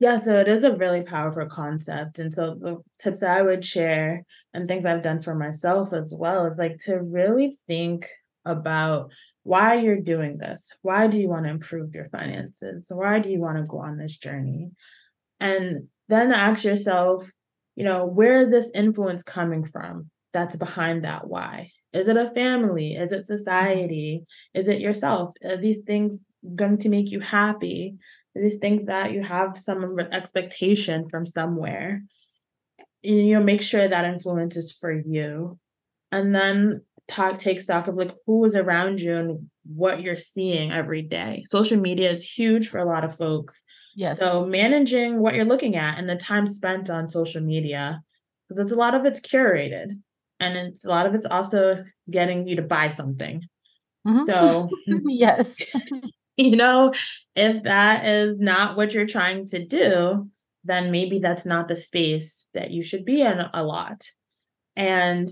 Yeah, 0.00 0.20
so 0.20 0.36
it 0.38 0.46
is 0.48 0.62
a 0.62 0.76
really 0.76 1.02
powerful 1.02 1.46
concept. 1.46 2.18
And 2.20 2.32
so 2.32 2.54
the 2.54 2.82
tips 3.00 3.22
I 3.22 3.42
would 3.42 3.64
share 3.64 4.24
and 4.54 4.68
things 4.68 4.86
I've 4.86 5.02
done 5.02 5.20
for 5.20 5.34
myself 5.34 5.92
as 5.92 6.14
well 6.16 6.46
is 6.46 6.58
like 6.58 6.78
to 6.84 6.96
really 7.02 7.58
think 7.66 8.06
about 8.44 9.10
why 9.42 9.74
you're 9.74 10.00
doing 10.00 10.38
this. 10.38 10.70
Why 10.82 11.08
do 11.08 11.18
you 11.20 11.28
want 11.28 11.46
to 11.46 11.50
improve 11.50 11.94
your 11.94 12.08
finances? 12.10 12.90
Why 12.94 13.18
do 13.18 13.28
you 13.30 13.40
want 13.40 13.58
to 13.58 13.64
go 13.64 13.78
on 13.78 13.98
this 13.98 14.16
journey? 14.16 14.70
And 15.40 15.88
then 16.08 16.32
ask 16.32 16.64
yourself, 16.64 17.28
you 17.76 17.84
know, 17.84 18.06
where 18.06 18.48
this 18.50 18.70
influence 18.74 19.22
coming 19.22 19.64
from 19.66 20.10
that's 20.32 20.56
behind 20.56 21.04
that 21.04 21.26
why? 21.28 21.70
Is 21.92 22.08
it 22.08 22.16
a 22.16 22.30
family? 22.30 22.94
Is 22.94 23.12
it 23.12 23.26
society? 23.26 24.24
Is 24.54 24.68
it 24.68 24.80
yourself? 24.80 25.34
Are 25.44 25.56
these 25.56 25.78
things 25.86 26.20
going 26.54 26.78
to 26.78 26.88
make 26.88 27.10
you 27.10 27.20
happy? 27.20 27.96
These 28.40 28.56
things 28.56 28.84
that 28.86 29.12
you 29.12 29.22
have 29.22 29.56
some 29.56 29.98
expectation 29.98 31.08
from 31.08 31.26
somewhere. 31.26 32.02
You 33.02 33.34
know 33.34 33.42
make 33.42 33.62
sure 33.62 33.88
that 33.88 34.04
influence 34.04 34.56
is 34.56 34.72
for 34.72 34.92
you. 34.92 35.58
And 36.10 36.34
then 36.34 36.82
talk 37.06 37.38
take 37.38 37.60
stock 37.60 37.88
of 37.88 37.96
like 37.96 38.14
who 38.26 38.44
is 38.44 38.54
around 38.54 39.00
you 39.00 39.16
and 39.16 39.50
what 39.64 40.00
you're 40.02 40.16
seeing 40.16 40.72
every 40.72 41.02
day. 41.02 41.44
Social 41.50 41.78
media 41.78 42.10
is 42.10 42.22
huge 42.22 42.68
for 42.68 42.78
a 42.78 42.84
lot 42.84 43.04
of 43.04 43.16
folks. 43.16 43.62
Yes. 43.94 44.18
So 44.18 44.46
managing 44.46 45.18
what 45.20 45.34
you're 45.34 45.44
looking 45.44 45.76
at 45.76 45.98
and 45.98 46.08
the 46.08 46.16
time 46.16 46.46
spent 46.46 46.90
on 46.90 47.08
social 47.08 47.42
media 47.42 48.02
because 48.48 48.72
a 48.72 48.76
lot 48.76 48.94
of 48.94 49.04
it's 49.04 49.20
curated. 49.20 50.00
And 50.40 50.56
it's 50.56 50.84
a 50.84 50.88
lot 50.88 51.06
of 51.06 51.14
it's 51.14 51.26
also 51.26 51.76
getting 52.08 52.46
you 52.46 52.56
to 52.56 52.62
buy 52.62 52.90
something. 52.90 53.42
Mm-hmm. 54.06 54.24
so 54.24 54.68
yes 55.08 55.56
you 56.38 56.56
know, 56.56 56.94
if 57.34 57.64
that 57.64 58.06
is 58.06 58.38
not 58.38 58.76
what 58.76 58.94
you're 58.94 59.06
trying 59.06 59.46
to 59.48 59.64
do, 59.64 60.30
then 60.64 60.90
maybe 60.90 61.18
that's 61.18 61.44
not 61.46 61.68
the 61.68 61.76
space 61.76 62.46
that 62.54 62.70
you 62.70 62.82
should 62.82 63.04
be 63.04 63.20
in 63.22 63.40
a 63.52 63.62
lot. 63.64 64.02
And 64.76 65.30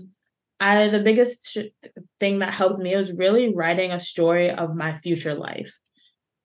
I 0.59 0.89
the 0.89 1.01
biggest 1.01 1.51
sh- 1.51 1.89
thing 2.19 2.39
that 2.39 2.53
helped 2.53 2.79
me 2.79 2.95
was 2.95 3.11
really 3.11 3.53
writing 3.53 3.91
a 3.91 3.99
story 3.99 4.49
of 4.51 4.75
my 4.75 4.97
future 4.99 5.33
life 5.33 5.73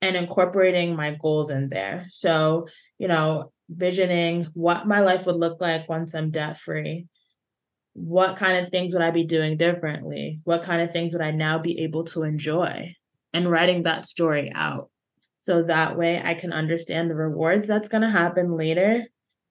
and 0.03 0.17
incorporating 0.17 0.97
my 0.97 1.17
goals 1.21 1.51
in 1.51 1.69
there. 1.69 2.07
So, 2.11 2.69
you 2.99 3.09
know, 3.09 3.53
visioning 3.71 4.49
what 4.55 4.87
my 4.87 5.01
life 5.01 5.27
would 5.27 5.37
look 5.37 5.61
like 5.61 5.89
once 5.89 6.15
I'm 6.15 6.31
debt 6.31 6.59
free. 6.59 7.07
What 7.95 8.37
kind 8.37 8.65
of 8.65 8.71
things 8.73 8.95
would 8.95 9.03
I 9.03 9.11
be 9.11 9.25
doing 9.25 9.57
differently? 9.57 10.41
What 10.45 10.63
kind 10.63 10.83
of 10.83 10.93
things 10.93 11.13
would 11.13 11.23
I 11.23 11.31
now 11.33 11.59
be 11.59 11.81
able 11.81 12.05
to 12.07 12.23
enjoy? 12.25 12.95
And 13.33 13.51
writing 13.51 13.85
that 13.85 14.07
story 14.07 14.51
out. 14.55 14.91
So 15.41 15.65
that 15.65 15.99
way 15.99 16.21
I 16.23 16.35
can 16.35 16.53
understand 16.53 17.11
the 17.11 17.15
rewards 17.15 17.67
that's 17.67 17.89
going 17.89 18.03
to 18.03 18.11
happen 18.11 18.57
later 18.57 19.05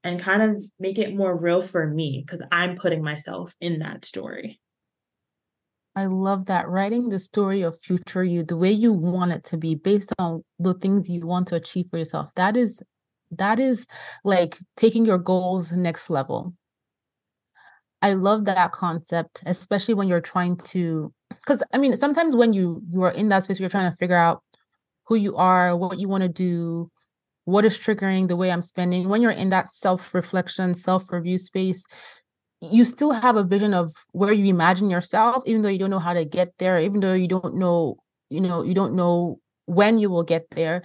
and 0.04 0.20
kind 0.20 0.42
of 0.42 0.64
make 0.80 0.98
it 0.98 1.16
more 1.16 1.38
real 1.38 1.62
for 1.62 1.86
me 1.86 2.24
because 2.26 2.42
I'm 2.52 2.76
putting 2.76 3.04
myself 3.04 3.54
in 3.60 3.80
that 3.80 4.06
story. 4.06 4.60
I 5.96 6.06
love 6.06 6.46
that 6.46 6.70
writing 6.70 7.10
the 7.10 7.20
story 7.20 7.62
of 7.64 7.80
future 7.82 8.24
you 8.24 8.44
the 8.44 8.56
way 8.56 8.72
you 8.72 8.94
want 8.94 9.34
it 9.34 9.44
to 9.46 9.58
be 9.58 9.76
based 9.76 10.14
on 10.18 10.44
the 10.58 10.74
things 10.74 11.10
you 11.10 11.28
want 11.28 11.50
to 11.50 11.56
achieve 11.56 11.88
for 11.92 11.98
yourself. 11.98 12.34
That 12.36 12.56
is 12.56 12.82
that 13.32 13.60
is 13.60 13.86
like 14.24 14.58
taking 14.78 15.06
your 15.06 15.18
goals 15.18 15.72
next 15.72 16.10
level. 16.10 16.54
I 18.02 18.14
love 18.14 18.46
that 18.46 18.72
concept, 18.72 19.44
especially 19.46 19.94
when 19.94 20.08
you're 20.08 20.22
trying 20.22 20.58
to 20.58 21.14
because 21.40 21.64
I 21.74 21.78
mean, 21.78 21.96
sometimes 21.96 22.36
when 22.36 22.54
you 22.54 22.82
you 22.90 23.04
are 23.04 23.12
in 23.12 23.30
that 23.30 23.44
space, 23.44 23.60
you're 23.60 23.70
trying 23.70 23.92
to 23.92 23.98
figure 23.98 24.18
out 24.18 24.44
who 25.06 25.16
you 25.16 25.36
are, 25.36 25.76
what 25.76 26.00
you 26.00 26.08
want 26.08 26.24
to 26.24 26.30
do, 26.30 26.90
what 27.46 27.66
is 27.66 27.78
triggering 27.78 28.28
the 28.28 28.36
way 28.36 28.52
I'm 28.52 28.62
spending. 28.62 29.10
When 29.10 29.22
you're 29.22 29.32
in 29.32 29.50
that 29.50 29.70
self 29.70 30.14
reflection, 30.14 30.74
self 30.74 31.12
review 31.12 31.38
space, 31.38 31.86
you 32.62 32.86
still 32.86 33.12
have 33.12 33.36
a 33.38 33.44
vision 33.44 33.74
of 33.74 33.94
where 34.12 34.34
you 34.34 34.46
imagine 34.46 34.90
yourself, 34.90 35.44
even 35.46 35.62
though 35.62 35.70
you 35.70 35.80
don't 35.80 35.90
know 35.90 36.00
how 36.00 36.14
to 36.14 36.26
get 36.26 36.58
there, 36.60 36.80
even 36.80 37.00
though 37.00 37.14
you 37.14 37.28
don't 37.28 37.56
know, 37.56 37.98
you 38.30 38.40
know, 38.40 38.64
you 38.64 38.74
don't 38.74 38.94
know 38.96 39.40
when 39.66 40.00
you 40.00 40.10
will 40.10 40.24
get 40.24 40.50
there 40.52 40.84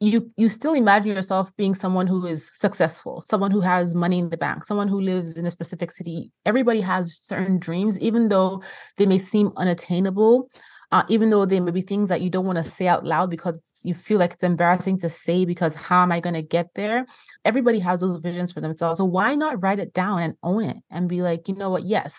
you 0.00 0.32
you 0.36 0.48
still 0.48 0.72
imagine 0.72 1.14
yourself 1.14 1.54
being 1.56 1.74
someone 1.74 2.06
who 2.06 2.26
is 2.26 2.50
successful 2.54 3.20
someone 3.20 3.50
who 3.50 3.60
has 3.60 3.94
money 3.94 4.18
in 4.18 4.30
the 4.30 4.36
bank 4.36 4.64
someone 4.64 4.88
who 4.88 5.00
lives 5.00 5.36
in 5.36 5.46
a 5.46 5.50
specific 5.50 5.90
city 5.90 6.32
everybody 6.46 6.80
has 6.80 7.18
certain 7.18 7.58
dreams 7.58 8.00
even 8.00 8.28
though 8.30 8.62
they 8.96 9.06
may 9.06 9.18
seem 9.18 9.52
unattainable 9.56 10.48
uh, 10.92 11.04
even 11.08 11.30
though 11.30 11.44
they 11.44 11.60
may 11.60 11.70
be 11.70 11.82
things 11.82 12.08
that 12.08 12.20
you 12.20 12.28
don't 12.28 12.46
want 12.46 12.56
to 12.58 12.64
say 12.64 12.88
out 12.88 13.04
loud 13.04 13.30
because 13.30 13.60
you 13.84 13.94
feel 13.94 14.18
like 14.18 14.32
it's 14.32 14.42
embarrassing 14.42 14.98
to 14.98 15.10
say 15.10 15.44
because 15.44 15.74
how 15.76 16.02
am 16.02 16.10
i 16.10 16.18
going 16.18 16.34
to 16.34 16.42
get 16.42 16.68
there 16.74 17.04
everybody 17.44 17.78
has 17.78 18.00
those 18.00 18.18
visions 18.18 18.52
for 18.52 18.60
themselves 18.62 18.98
so 18.98 19.04
why 19.04 19.34
not 19.34 19.62
write 19.62 19.78
it 19.78 19.92
down 19.92 20.22
and 20.22 20.34
own 20.42 20.64
it 20.64 20.78
and 20.90 21.08
be 21.10 21.20
like 21.20 21.46
you 21.46 21.54
know 21.54 21.70
what 21.70 21.84
yes 21.84 22.18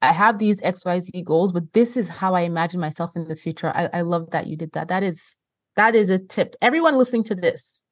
I 0.00 0.12
have 0.12 0.38
these 0.38 0.60
XYZ 0.62 1.24
goals, 1.24 1.50
but 1.50 1.72
this 1.72 1.96
is 1.96 2.08
how 2.08 2.32
I 2.34 2.42
imagine 2.42 2.78
myself 2.78 3.16
in 3.16 3.24
the 3.24 3.34
future. 3.34 3.72
I, 3.74 3.88
I 3.92 4.00
love 4.02 4.30
that 4.30 4.46
you 4.46 4.56
did 4.56 4.72
that. 4.74 4.86
That 4.86 5.02
is 5.02 5.37
that 5.78 5.94
is 5.94 6.10
a 6.10 6.18
tip. 6.18 6.56
Everyone 6.60 6.96
listening 6.98 7.22
to 7.24 7.36
this, 7.36 7.82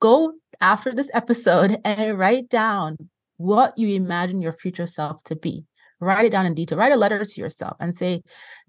go 0.00 0.34
after 0.60 0.92
this 0.92 1.10
episode 1.14 1.80
and 1.84 2.18
write 2.18 2.50
down 2.50 2.98
what 3.38 3.76
you 3.78 3.88
imagine 3.96 4.42
your 4.42 4.52
future 4.52 4.86
self 4.86 5.22
to 5.24 5.34
be. 5.34 5.64
Write 5.98 6.26
it 6.26 6.32
down 6.32 6.44
in 6.44 6.54
detail. 6.54 6.76
Write 6.76 6.92
a 6.92 6.96
letter 6.96 7.24
to 7.24 7.40
yourself 7.40 7.78
and 7.80 7.96
say, 7.96 8.20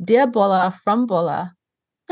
Dear 0.01 0.27
Bola 0.27 0.73
from 0.81 1.05
Bola, 1.05 1.51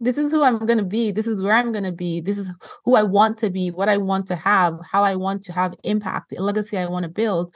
this 0.00 0.18
is 0.18 0.32
who 0.32 0.42
I'm 0.42 0.58
going 0.58 0.78
to 0.78 0.84
be. 0.84 1.12
This 1.12 1.26
is 1.26 1.42
where 1.42 1.54
I'm 1.54 1.72
going 1.72 1.84
to 1.84 1.92
be. 1.92 2.20
This 2.20 2.36
is 2.36 2.54
who 2.84 2.94
I 2.94 3.02
want 3.02 3.38
to 3.38 3.48
be, 3.48 3.70
what 3.70 3.88
I 3.88 3.96
want 3.96 4.26
to 4.26 4.36
have, 4.36 4.80
how 4.90 5.02
I 5.02 5.16
want 5.16 5.42
to 5.44 5.52
have 5.54 5.74
impact, 5.82 6.28
the 6.28 6.42
legacy 6.42 6.76
I 6.76 6.86
want 6.86 7.04
to 7.04 7.08
build 7.08 7.54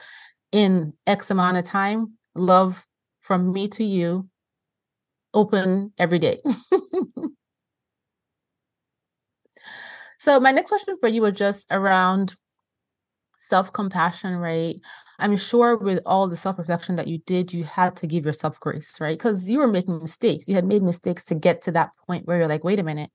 in 0.51 0.93
X 1.05 1.29
amount 1.29 1.57
of 1.57 1.63
time. 1.63 2.13
Love 2.33 2.87
from 3.19 3.53
me 3.53 3.67
to 3.67 3.83
you, 3.83 4.27
open 5.35 5.93
every 5.99 6.17
day. 6.17 6.41
so, 10.27 10.41
my 10.41 10.51
next 10.51 10.67
question 10.67 10.97
for 10.99 11.07
you 11.07 11.21
was 11.21 11.37
just 11.37 11.67
around 11.71 12.35
self 13.37 13.71
compassion, 13.71 14.35
right? 14.35 14.75
I'm 15.19 15.37
sure 15.37 15.77
with 15.77 16.01
all 16.05 16.27
the 16.27 16.35
self 16.35 16.59
reflection 16.59 16.97
that 16.97 17.07
you 17.07 17.19
did, 17.19 17.53
you 17.53 17.63
had 17.63 17.95
to 17.95 18.07
give 18.07 18.25
yourself 18.25 18.59
grace, 18.59 18.99
right? 18.99 19.17
Because 19.17 19.49
you 19.49 19.59
were 19.59 19.69
making 19.69 20.01
mistakes. 20.01 20.49
You 20.49 20.55
had 20.55 20.65
made 20.65 20.83
mistakes 20.83 21.23
to 21.25 21.35
get 21.35 21.61
to 21.61 21.71
that 21.71 21.91
point 22.05 22.27
where 22.27 22.39
you're 22.39 22.49
like, 22.49 22.65
wait 22.65 22.77
a 22.77 22.83
minute, 22.83 23.09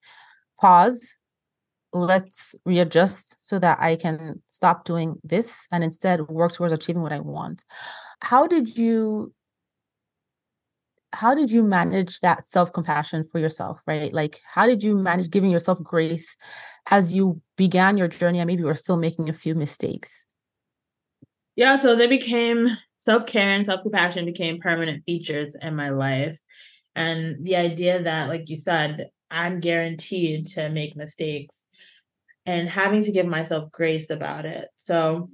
pause, 0.58 1.18
let's 1.92 2.54
readjust 2.64 3.46
so 3.46 3.58
that 3.58 3.76
I 3.78 3.96
can 3.96 4.40
stop 4.46 4.86
doing 4.86 5.16
this 5.22 5.68
and 5.70 5.84
instead 5.84 6.22
work 6.28 6.54
towards 6.54 6.72
achieving 6.72 7.02
what 7.02 7.12
I 7.12 7.20
want. 7.20 7.66
How 8.22 8.46
did 8.46 8.78
you 8.78 9.34
how 11.12 11.34
did 11.34 11.50
you 11.50 11.62
manage 11.62 12.20
that 12.20 12.46
self-compassion 12.46 13.26
for 13.30 13.38
yourself 13.38 13.80
right? 13.86 14.12
Like 14.12 14.40
how 14.52 14.66
did 14.66 14.82
you 14.82 14.96
manage 14.96 15.30
giving 15.30 15.50
yourself 15.50 15.82
grace 15.82 16.36
as 16.90 17.14
you 17.14 17.40
began 17.56 17.96
your 17.96 18.08
journey 18.08 18.38
and 18.38 18.46
maybe 18.46 18.62
you 18.62 18.66
were 18.66 18.74
still 18.74 18.96
making 18.96 19.28
a 19.28 19.32
few 19.32 19.54
mistakes? 19.54 20.26
Yeah 21.56 21.76
so 21.76 21.96
they 21.96 22.06
became 22.06 22.68
self-care 22.98 23.50
and 23.50 23.66
self-compassion 23.66 24.24
became 24.24 24.60
permanent 24.60 25.04
features 25.04 25.56
in 25.60 25.74
my 25.74 25.90
life. 25.90 26.36
And 26.94 27.44
the 27.44 27.56
idea 27.56 28.02
that 28.02 28.28
like 28.28 28.48
you 28.48 28.56
said 28.56 29.08
i'm 29.30 29.60
guaranteed 29.60 30.44
to 30.44 30.68
make 30.68 30.94
mistakes 30.94 31.64
and 32.46 32.68
having 32.68 33.02
to 33.02 33.12
give 33.12 33.26
myself 33.26 33.70
grace 33.70 34.10
about 34.10 34.46
it. 34.46 34.68
So 34.76 35.30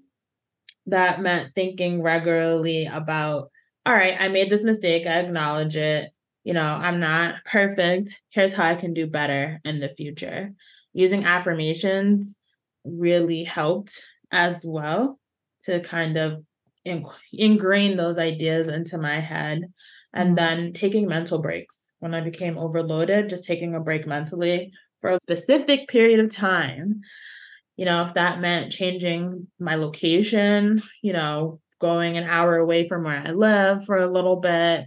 that 0.87 1.21
meant 1.21 1.53
thinking 1.55 2.03
regularly 2.03 2.87
about 2.87 3.51
all 3.87 3.95
right, 3.95 4.17
I 4.19 4.29
made 4.29 4.51
this 4.51 4.65
mistake. 4.65 5.07
I 5.07 5.21
acknowledge 5.21 5.77
it. 5.77 6.11
You 6.45 6.55
know, 6.55 6.63
I'm 6.63 7.01
not 7.01 7.37
perfect. 7.45 8.21
Here's 8.31 8.53
how 8.53 8.67
I 8.67 8.75
can 8.75 8.95
do 8.95 9.07
better 9.07 9.61
in 9.65 9.81
the 9.81 9.89
future. 9.89 10.53
Using 10.93 11.25
affirmations 11.25 12.37
really 12.85 13.45
helped 13.45 14.03
as 14.31 14.65
well 14.65 15.19
to 15.65 15.81
kind 15.81 16.17
of 16.17 16.43
in- 16.85 17.07
ingrain 17.33 17.97
those 17.97 18.19
ideas 18.19 18.69
into 18.69 18.99
my 18.99 19.21
head. 19.21 19.63
And 20.15 20.29
mm-hmm. 20.29 20.35
then 20.37 20.73
taking 20.73 21.07
mental 21.07 21.39
breaks. 21.39 21.93
When 22.01 22.15
I 22.15 22.21
became 22.21 22.57
overloaded, 22.57 23.29
just 23.29 23.45
taking 23.45 23.75
a 23.75 23.81
break 23.81 24.07
mentally 24.07 24.73
for 25.01 25.11
a 25.11 25.21
specific 25.21 25.89
period 25.89 26.21
of 26.21 26.35
time. 26.35 27.01
You 27.77 27.85
know, 27.85 28.05
if 28.05 28.15
that 28.15 28.41
meant 28.41 28.73
changing 28.73 29.49
my 29.59 29.75
location, 29.75 30.83
you 31.03 31.13
know, 31.13 31.61
going 31.81 32.17
an 32.17 32.25
hour 32.25 32.57
away 32.57 32.89
from 32.89 33.05
where 33.05 33.23
I 33.25 33.31
live 33.31 33.85
for 33.85 33.97
a 33.97 34.11
little 34.11 34.37
bit, 34.37 34.87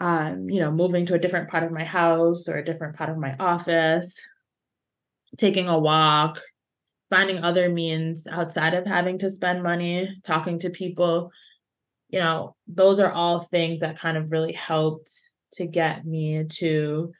um, 0.00 0.48
you 0.48 0.60
know, 0.60 0.70
moving 0.70 1.06
to 1.06 1.14
a 1.14 1.18
different 1.18 1.50
part 1.50 1.64
of 1.64 1.72
my 1.72 1.84
house 1.84 2.48
or 2.48 2.56
a 2.56 2.64
different 2.64 2.96
part 2.96 3.10
of 3.10 3.18
my 3.18 3.36
office, 3.38 4.20
taking 5.36 5.68
a 5.68 5.78
walk, 5.78 6.40
finding 7.10 7.38
other 7.38 7.68
means 7.68 8.26
outside 8.26 8.74
of 8.74 8.86
having 8.86 9.18
to 9.18 9.30
spend 9.30 9.62
money, 9.62 10.20
talking 10.26 10.58
to 10.60 10.70
people. 10.70 11.30
You 12.08 12.20
know, 12.20 12.56
those 12.66 13.00
are 13.00 13.10
all 13.10 13.42
things 13.44 13.80
that 13.80 13.98
kind 13.98 14.16
of 14.16 14.30
really 14.30 14.52
helped 14.52 15.10
to 15.54 15.66
get 15.66 16.04
me 16.04 16.44
to 16.44 17.12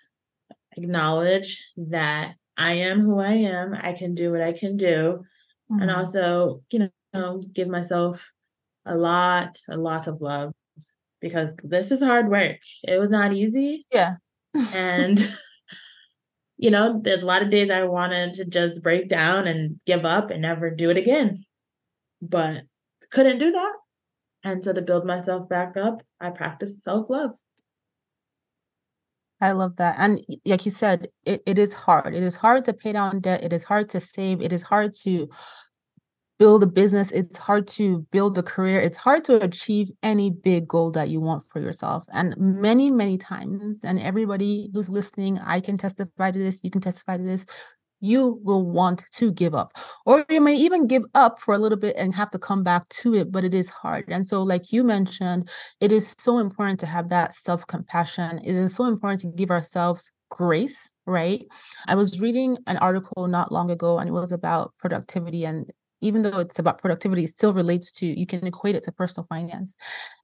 acknowledge 0.77 1.71
that 1.77 2.35
I 2.57 2.75
am 2.75 3.01
who 3.01 3.19
I 3.21 3.35
am. 3.35 3.75
I 3.75 3.93
can 3.93 4.15
do 4.15 4.33
what 4.33 4.41
I 4.41 4.53
can 4.53 4.77
do. 4.77 5.25
Mm-hmm. 5.71 5.83
And 5.83 5.91
also, 5.91 6.63
you 6.71 6.91
know, 7.13 7.41
give 7.53 7.69
myself 7.69 8.33
a 8.87 8.97
lot, 8.97 9.57
a 9.69 9.77
lot 9.77 10.07
of 10.07 10.21
love 10.21 10.53
because 11.21 11.55
this 11.63 11.91
is 11.91 12.03
hard 12.03 12.29
work. 12.29 12.59
It 12.83 12.99
was 12.99 13.11
not 13.11 13.33
easy. 13.33 13.87
Yeah. 13.91 14.17
and 14.75 15.35
you 16.57 16.71
know, 16.71 17.01
there's 17.03 17.23
a 17.23 17.27
lot 17.27 17.43
of 17.43 17.51
days 17.51 17.71
I 17.71 17.85
wanted 17.85 18.35
to 18.35 18.45
just 18.45 18.83
break 18.83 19.09
down 19.09 19.49
and 19.49 19.81
give 19.87 20.05
up 20.05 20.31
and 20.31 20.43
never 20.43 20.71
do 20.71 20.91
it 20.91 20.97
again. 20.97 21.45
But 22.21 22.63
couldn't 23.11 23.39
do 23.39 23.53
that. 23.53 23.73
And 24.45 24.63
so 24.63 24.73
to 24.73 24.83
build 24.83 25.07
myself 25.07 25.49
back 25.49 25.77
up, 25.77 26.03
I 26.21 26.31
practiced 26.31 26.83
self-love. 26.83 27.37
I 29.41 29.53
love 29.53 29.77
that. 29.77 29.97
And 29.99 30.21
like 30.45 30.65
you 30.65 30.71
said, 30.71 31.09
it, 31.25 31.43
it 31.47 31.59
is 31.59 31.75
hard. 31.75 32.15
It 32.15 32.23
is 32.23 32.37
hard 32.37 32.65
to 32.67 32.73
pay 32.73 32.93
down 32.93 33.21
debt. 33.21 33.43
It 33.43 33.53
is 33.53 33.65
hard 33.65 33.89
to 33.91 34.01
save. 34.01 34.41
It 34.41 34.53
is 34.53 34.63
hard 34.63 34.95
to 35.03 35.29
build 36.39 36.63
a 36.63 36.67
business, 36.67 37.13
it's 37.13 37.37
hard 37.39 37.67
to 37.69 38.01
build 38.11 38.37
a 38.39 38.43
career, 38.43 38.81
it's 38.81 38.99
hard 38.99 39.25
to 39.25 39.43
achieve 39.43 39.91
any 40.03 40.31
big 40.31 40.67
goal 40.67 40.91
that 40.93 41.09
you 41.09 41.21
want 41.21 41.45
for 41.49 41.61
yourself. 41.61 42.05
And 42.13 42.35
many, 42.37 42.91
many 42.91 43.19
times, 43.19 43.85
and 43.85 44.01
everybody 44.01 44.71
who's 44.73 44.91
listening, 44.91 45.39
I 45.39 45.61
can 45.61 45.79
testify 45.79 46.31
to 46.33 46.39
this, 46.39 46.65
you 46.65 46.71
can 46.71 46.81
testify 46.81 47.17
to 47.17 47.23
this. 47.23 47.47
You 48.01 48.39
will 48.43 48.67
want 48.67 49.05
to 49.13 49.33
give 49.33 49.55
up, 49.55 49.73
or 50.05 50.27
you 50.29 50.41
may 50.41 50.57
even 50.57 50.87
give 50.87 51.05
up 51.15 51.39
for 51.39 51.55
a 51.55 51.59
little 51.59 51.79
bit 51.79 51.97
and 51.97 52.15
have 52.15 52.31
to 52.33 52.39
come 52.39 52.63
back 52.63 52.87
to 53.01 53.15
it, 53.15 53.33
but 53.33 53.45
it 53.45 53.55
is 53.55 53.71
hard. 53.71 54.05
And 54.09 54.29
so, 54.29 54.43
like 54.43 54.73
you 54.73 54.85
mentioned, 54.85 55.49
it 55.81 55.91
is 55.91 56.15
so 56.19 56.39
important 56.39 56.81
to 56.81 56.87
have 56.87 57.09
that 57.09 57.33
self 57.35 57.67
compassion. 57.67 58.41
It 58.45 58.57
is 58.57 58.75
so 58.75 58.85
important 58.85 59.21
to 59.21 59.29
give 59.29 59.51
ourselves 59.51 60.13
grace, 60.29 60.93
right? 61.07 61.47
I 61.87 61.95
was 61.95 62.21
reading 62.21 62.59
an 62.67 62.77
article 62.79 63.27
not 63.27 63.53
long 63.53 63.71
ago 63.71 63.99
and 63.99 64.09
it 64.09 64.13
was 64.13 64.33
about 64.33 64.75
productivity 64.79 65.45
and 65.45 65.71
even 66.01 66.23
though 66.23 66.39
it's 66.41 66.59
about 66.59 66.79
productivity, 66.81 67.25
it 67.25 67.31
still 67.31 67.55
relates 67.55 67.93
to, 67.93 68.07
you 68.07 68.27
can 68.27 68.47
equate 68.47 68.75
it 68.77 68.83
to 68.85 68.93
personal 68.93 69.27
finance. 69.29 69.77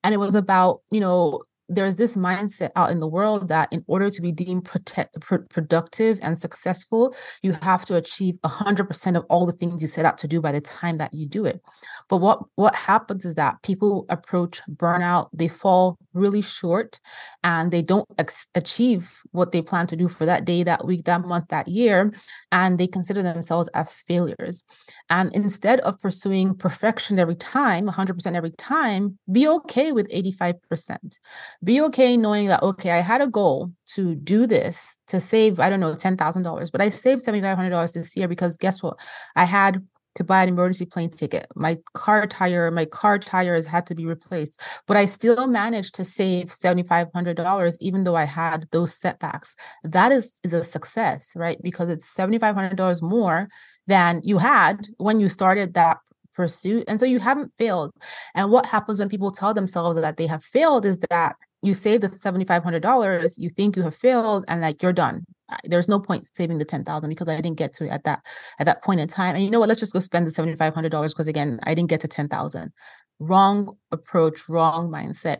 And 0.04 0.14
it 0.14 0.18
was 0.18 0.34
about, 0.34 0.82
you 0.90 1.00
know, 1.00 1.42
there's 1.70 1.96
this 1.96 2.16
mindset 2.16 2.70
out 2.74 2.90
in 2.90 2.98
the 2.98 3.06
world 3.06 3.48
that 3.48 3.72
in 3.72 3.84
order 3.86 4.10
to 4.10 4.20
be 4.20 4.32
deemed 4.32 4.64
protect, 4.64 5.20
pr- 5.20 5.46
productive 5.48 6.18
and 6.20 6.38
successful, 6.38 7.14
you 7.42 7.52
have 7.62 7.84
to 7.84 7.94
achieve 7.94 8.34
100% 8.44 9.16
of 9.16 9.24
all 9.30 9.46
the 9.46 9.52
things 9.52 9.80
you 9.80 9.86
set 9.86 10.04
out 10.04 10.18
to 10.18 10.28
do 10.28 10.40
by 10.40 10.50
the 10.50 10.60
time 10.60 10.98
that 10.98 11.14
you 11.14 11.28
do 11.28 11.44
it. 11.44 11.60
But 12.08 12.16
what 12.16 12.40
what 12.56 12.74
happens 12.74 13.24
is 13.24 13.36
that 13.36 13.62
people 13.62 14.04
approach 14.08 14.60
burnout, 14.68 15.28
they 15.32 15.46
fall 15.46 15.96
really 16.12 16.42
short 16.42 17.00
and 17.44 17.70
they 17.70 17.82
don't 17.82 18.08
ex- 18.18 18.48
achieve 18.56 19.22
what 19.30 19.52
they 19.52 19.62
plan 19.62 19.86
to 19.86 19.96
do 19.96 20.08
for 20.08 20.26
that 20.26 20.44
day, 20.44 20.64
that 20.64 20.84
week, 20.84 21.04
that 21.04 21.20
month, 21.20 21.48
that 21.48 21.68
year, 21.68 22.12
and 22.50 22.78
they 22.78 22.88
consider 22.88 23.22
themselves 23.22 23.68
as 23.74 24.02
failures. 24.02 24.64
And 25.08 25.32
instead 25.34 25.80
of 25.80 26.00
pursuing 26.00 26.56
perfection 26.56 27.18
every 27.20 27.36
time, 27.36 27.86
100% 27.88 28.34
every 28.34 28.50
time, 28.50 29.18
be 29.30 29.46
okay 29.48 29.92
with 29.92 30.10
85% 30.10 31.18
be 31.62 31.80
okay 31.80 32.16
knowing 32.16 32.46
that 32.48 32.62
okay 32.62 32.90
i 32.90 33.00
had 33.00 33.20
a 33.20 33.26
goal 33.26 33.70
to 33.84 34.14
do 34.14 34.46
this 34.46 34.98
to 35.06 35.20
save 35.20 35.60
i 35.60 35.68
don't 35.68 35.80
know 35.80 35.94
$10000 35.94 36.72
but 36.72 36.80
i 36.80 36.88
saved 36.88 37.24
$7500 37.24 37.92
this 37.92 38.16
year 38.16 38.28
because 38.28 38.56
guess 38.56 38.82
what? 38.82 38.98
I 39.36 39.44
had 39.44 39.82
to 40.16 40.24
buy 40.24 40.42
an 40.42 40.48
emergency 40.48 40.86
plane 40.86 41.10
ticket. 41.10 41.46
My 41.54 41.78
car 41.94 42.26
tire 42.26 42.70
my 42.70 42.84
car 42.84 43.18
tires 43.18 43.66
had 43.66 43.86
to 43.86 43.94
be 43.94 44.06
replaced 44.06 44.60
but 44.86 44.96
i 44.96 45.04
still 45.04 45.46
managed 45.46 45.94
to 45.94 46.04
save 46.04 46.46
$7500 46.46 47.76
even 47.80 48.04
though 48.04 48.16
i 48.16 48.24
had 48.24 48.66
those 48.72 48.94
setbacks. 48.94 49.54
That 49.84 50.12
is 50.12 50.40
is 50.42 50.52
a 50.52 50.64
success 50.64 51.32
right? 51.36 51.58
Because 51.62 51.90
it's 51.90 52.12
$7500 52.12 53.02
more 53.02 53.48
than 53.86 54.20
you 54.24 54.38
had 54.38 54.88
when 54.98 55.20
you 55.20 55.28
started 55.28 55.74
that 55.74 55.98
pursuit 56.34 56.84
and 56.88 56.98
so 56.98 57.06
you 57.06 57.18
haven't 57.18 57.52
failed. 57.58 57.92
And 58.34 58.50
what 58.50 58.66
happens 58.66 58.98
when 58.98 59.08
people 59.08 59.30
tell 59.30 59.54
themselves 59.54 60.00
that 60.00 60.16
they 60.16 60.26
have 60.26 60.44
failed 60.44 60.84
is 60.84 60.98
that 61.10 61.36
you 61.62 61.74
save 61.74 62.00
the 62.00 62.08
$7,500, 62.08 63.34
you 63.38 63.50
think 63.50 63.76
you 63.76 63.82
have 63.82 63.94
failed 63.94 64.44
and 64.48 64.60
like 64.60 64.82
you're 64.82 64.92
done. 64.92 65.24
There's 65.64 65.88
no 65.88 65.98
point 65.98 66.26
saving 66.26 66.58
the 66.58 66.64
10,000 66.64 67.08
because 67.08 67.28
I 67.28 67.36
didn't 67.40 67.58
get 67.58 67.72
to 67.74 67.84
it 67.84 67.90
at 67.90 68.04
that, 68.04 68.24
at 68.58 68.66
that 68.66 68.82
point 68.82 69.00
in 69.00 69.08
time. 69.08 69.34
And 69.34 69.44
you 69.44 69.50
know 69.50 69.60
what, 69.60 69.68
let's 69.68 69.80
just 69.80 69.92
go 69.92 69.98
spend 69.98 70.26
the 70.26 70.30
$7,500 70.30 70.90
because 71.08 71.28
again, 71.28 71.58
I 71.64 71.74
didn't 71.74 71.90
get 71.90 72.00
to 72.00 72.08
10,000. 72.08 72.72
Wrong 73.18 73.76
approach, 73.90 74.48
wrong 74.48 74.90
mindset. 74.90 75.38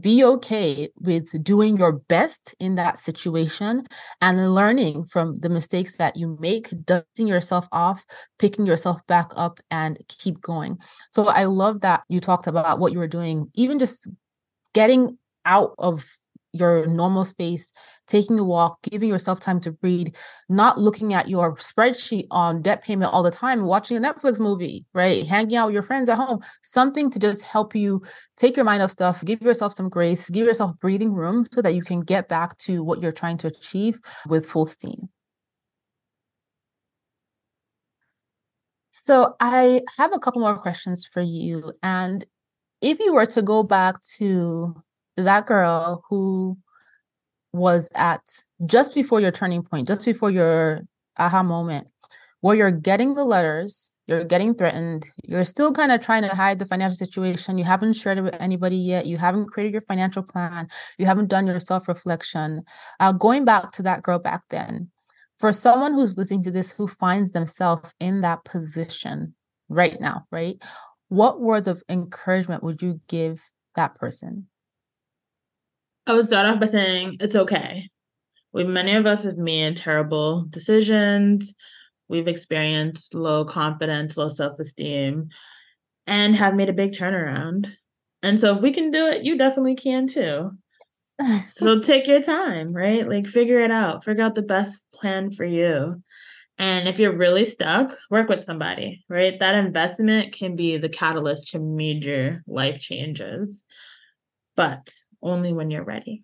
be 0.00 0.24
okay 0.24 0.88
with 0.98 1.42
doing 1.44 1.76
your 1.76 1.92
best 1.92 2.54
in 2.58 2.74
that 2.76 2.98
situation 2.98 3.86
and 4.20 4.54
learning 4.54 5.04
from 5.04 5.36
the 5.36 5.48
mistakes 5.48 5.96
that 5.96 6.16
you 6.16 6.36
make, 6.40 6.68
dusting 6.84 7.26
yourself 7.26 7.68
off, 7.72 8.04
picking 8.38 8.66
yourself 8.66 8.98
back 9.06 9.30
up, 9.36 9.60
and 9.70 9.98
keep 10.08 10.40
going. 10.40 10.78
So 11.10 11.28
I 11.28 11.44
love 11.44 11.80
that 11.80 12.02
you 12.08 12.20
talked 12.20 12.46
about 12.46 12.78
what 12.78 12.92
you 12.92 12.98
were 12.98 13.08
doing, 13.08 13.50
even 13.54 13.78
just 13.78 14.08
getting 14.72 15.18
out 15.44 15.74
of 15.78 16.04
your 16.54 16.86
normal 16.86 17.24
space, 17.24 17.72
taking 18.06 18.38
a 18.38 18.44
walk, 18.44 18.78
giving 18.82 19.08
yourself 19.08 19.40
time 19.40 19.60
to 19.60 19.72
breathe, 19.72 20.14
not 20.48 20.78
looking 20.78 21.12
at 21.12 21.28
your 21.28 21.56
spreadsheet 21.56 22.26
on 22.30 22.62
debt 22.62 22.82
payment 22.82 23.12
all 23.12 23.22
the 23.22 23.30
time, 23.30 23.64
watching 23.64 23.96
a 23.96 24.00
Netflix 24.00 24.38
movie, 24.38 24.86
right? 24.94 25.26
Hanging 25.26 25.56
out 25.56 25.66
with 25.66 25.74
your 25.74 25.82
friends 25.82 26.08
at 26.08 26.16
home, 26.16 26.40
something 26.62 27.10
to 27.10 27.18
just 27.18 27.42
help 27.42 27.74
you 27.74 28.00
take 28.36 28.56
your 28.56 28.64
mind 28.64 28.82
off 28.82 28.92
stuff, 28.92 29.24
give 29.24 29.42
yourself 29.42 29.74
some 29.74 29.88
grace, 29.88 30.30
give 30.30 30.46
yourself 30.46 30.78
breathing 30.80 31.12
room 31.12 31.44
so 31.52 31.60
that 31.60 31.74
you 31.74 31.82
can 31.82 32.00
get 32.00 32.28
back 32.28 32.56
to 32.58 32.84
what 32.84 33.02
you're 33.02 33.12
trying 33.12 33.36
to 33.38 33.48
achieve 33.48 34.00
with 34.28 34.46
full 34.46 34.64
steam. 34.64 35.08
So 38.92 39.34
I 39.40 39.82
have 39.98 40.14
a 40.14 40.20
couple 40.20 40.40
more 40.40 40.56
questions 40.56 41.04
for 41.04 41.20
you. 41.20 41.72
And 41.82 42.24
if 42.80 43.00
you 43.00 43.12
were 43.12 43.26
to 43.26 43.42
go 43.42 43.64
back 43.64 44.00
to 44.18 44.74
that 45.16 45.46
girl 45.46 46.02
who 46.08 46.58
was 47.52 47.88
at 47.94 48.20
just 48.66 48.94
before 48.94 49.20
your 49.20 49.30
turning 49.30 49.62
point, 49.62 49.86
just 49.86 50.04
before 50.04 50.30
your 50.30 50.82
aha 51.18 51.42
moment, 51.42 51.88
where 52.40 52.56
you're 52.56 52.70
getting 52.70 53.14
the 53.14 53.24
letters, 53.24 53.92
you're 54.06 54.24
getting 54.24 54.54
threatened, 54.54 55.06
you're 55.24 55.44
still 55.44 55.72
kind 55.72 55.92
of 55.92 56.00
trying 56.00 56.22
to 56.22 56.34
hide 56.34 56.58
the 56.58 56.66
financial 56.66 56.96
situation, 56.96 57.56
you 57.56 57.64
haven't 57.64 57.94
shared 57.94 58.18
it 58.18 58.22
with 58.22 58.36
anybody 58.40 58.76
yet, 58.76 59.06
you 59.06 59.16
haven't 59.16 59.46
created 59.46 59.72
your 59.72 59.80
financial 59.82 60.22
plan, 60.22 60.68
you 60.98 61.06
haven't 61.06 61.28
done 61.28 61.46
your 61.46 61.60
self 61.60 61.88
reflection. 61.88 62.62
Uh, 63.00 63.12
going 63.12 63.44
back 63.44 63.70
to 63.72 63.82
that 63.82 64.02
girl 64.02 64.18
back 64.18 64.42
then, 64.50 64.90
for 65.38 65.52
someone 65.52 65.94
who's 65.94 66.18
listening 66.18 66.42
to 66.42 66.50
this 66.50 66.72
who 66.72 66.86
finds 66.86 67.32
themselves 67.32 67.94
in 68.00 68.20
that 68.20 68.44
position 68.44 69.34
right 69.68 70.00
now, 70.00 70.24
right? 70.30 70.56
What 71.08 71.40
words 71.40 71.68
of 71.68 71.82
encouragement 71.88 72.62
would 72.62 72.82
you 72.82 73.00
give 73.08 73.40
that 73.76 73.94
person? 73.94 74.48
I 76.06 76.12
would 76.12 76.26
start 76.26 76.46
off 76.46 76.60
by 76.60 76.66
saying 76.66 77.16
it's 77.20 77.36
okay. 77.36 77.88
We 78.52 78.64
many 78.64 78.94
of 78.94 79.06
us 79.06 79.24
have 79.24 79.36
made 79.36 79.76
terrible 79.76 80.46
decisions. 80.50 81.54
We've 82.08 82.28
experienced 82.28 83.14
low 83.14 83.44
confidence, 83.44 84.16
low 84.16 84.28
self-esteem, 84.28 85.28
and 86.06 86.36
have 86.36 86.54
made 86.54 86.68
a 86.68 86.74
big 86.74 86.92
turnaround. 86.92 87.72
And 88.22 88.38
so 88.38 88.56
if 88.56 88.62
we 88.62 88.72
can 88.72 88.90
do 88.90 89.06
it, 89.06 89.24
you 89.24 89.38
definitely 89.38 89.76
can 89.76 90.06
too. 90.06 90.50
so 91.48 91.80
take 91.80 92.06
your 92.06 92.22
time, 92.22 92.72
right? 92.72 93.08
Like 93.08 93.26
figure 93.26 93.60
it 93.60 93.70
out. 93.70 94.04
Figure 94.04 94.24
out 94.24 94.34
the 94.34 94.42
best 94.42 94.82
plan 94.92 95.30
for 95.30 95.44
you. 95.44 96.02
And 96.58 96.86
if 96.86 96.98
you're 96.98 97.16
really 97.16 97.44
stuck, 97.44 97.96
work 98.10 98.28
with 98.28 98.44
somebody, 98.44 99.04
right? 99.08 99.38
That 99.40 99.56
investment 99.56 100.32
can 100.32 100.54
be 100.54 100.76
the 100.76 100.88
catalyst 100.88 101.52
to 101.52 101.58
major 101.58 102.42
life 102.46 102.78
changes. 102.78 103.62
But 104.54 104.88
only 105.24 105.52
when 105.52 105.70
you're 105.70 105.84
ready. 105.84 106.22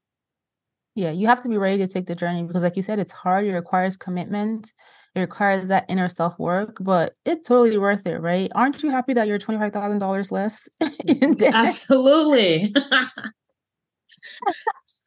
Yeah, 0.95 1.11
you 1.11 1.27
have 1.29 1.41
to 1.43 1.49
be 1.49 1.57
ready 1.57 1.79
to 1.79 1.87
take 1.87 2.07
the 2.07 2.15
journey 2.15 2.43
because, 2.43 2.63
like 2.63 2.77
you 2.77 2.83
said, 2.83 2.99
it's 2.99 3.13
hard. 3.13 3.47
It 3.47 3.55
requires 3.55 3.97
commitment. 3.97 4.73
It 5.15 5.21
requires 5.21 5.69
that 5.69 5.87
inner 5.89 6.09
self 6.09 6.39
work, 6.39 6.77
but 6.81 7.15
it's 7.25 7.49
totally 7.49 7.79
worth 7.79 8.07
it, 8.07 8.19
right? 8.21 8.51
Aren't 8.55 8.83
you 8.83 8.91
happy 8.91 9.15
that 9.15 9.27
you're 9.27 9.39
twenty 9.39 9.59
five 9.59 9.73
thousand 9.73 9.99
dollars 9.99 10.31
less 10.31 10.69
in 11.07 11.35
mm, 11.35 11.39
debt? 11.39 11.55
Absolutely. 11.55 12.75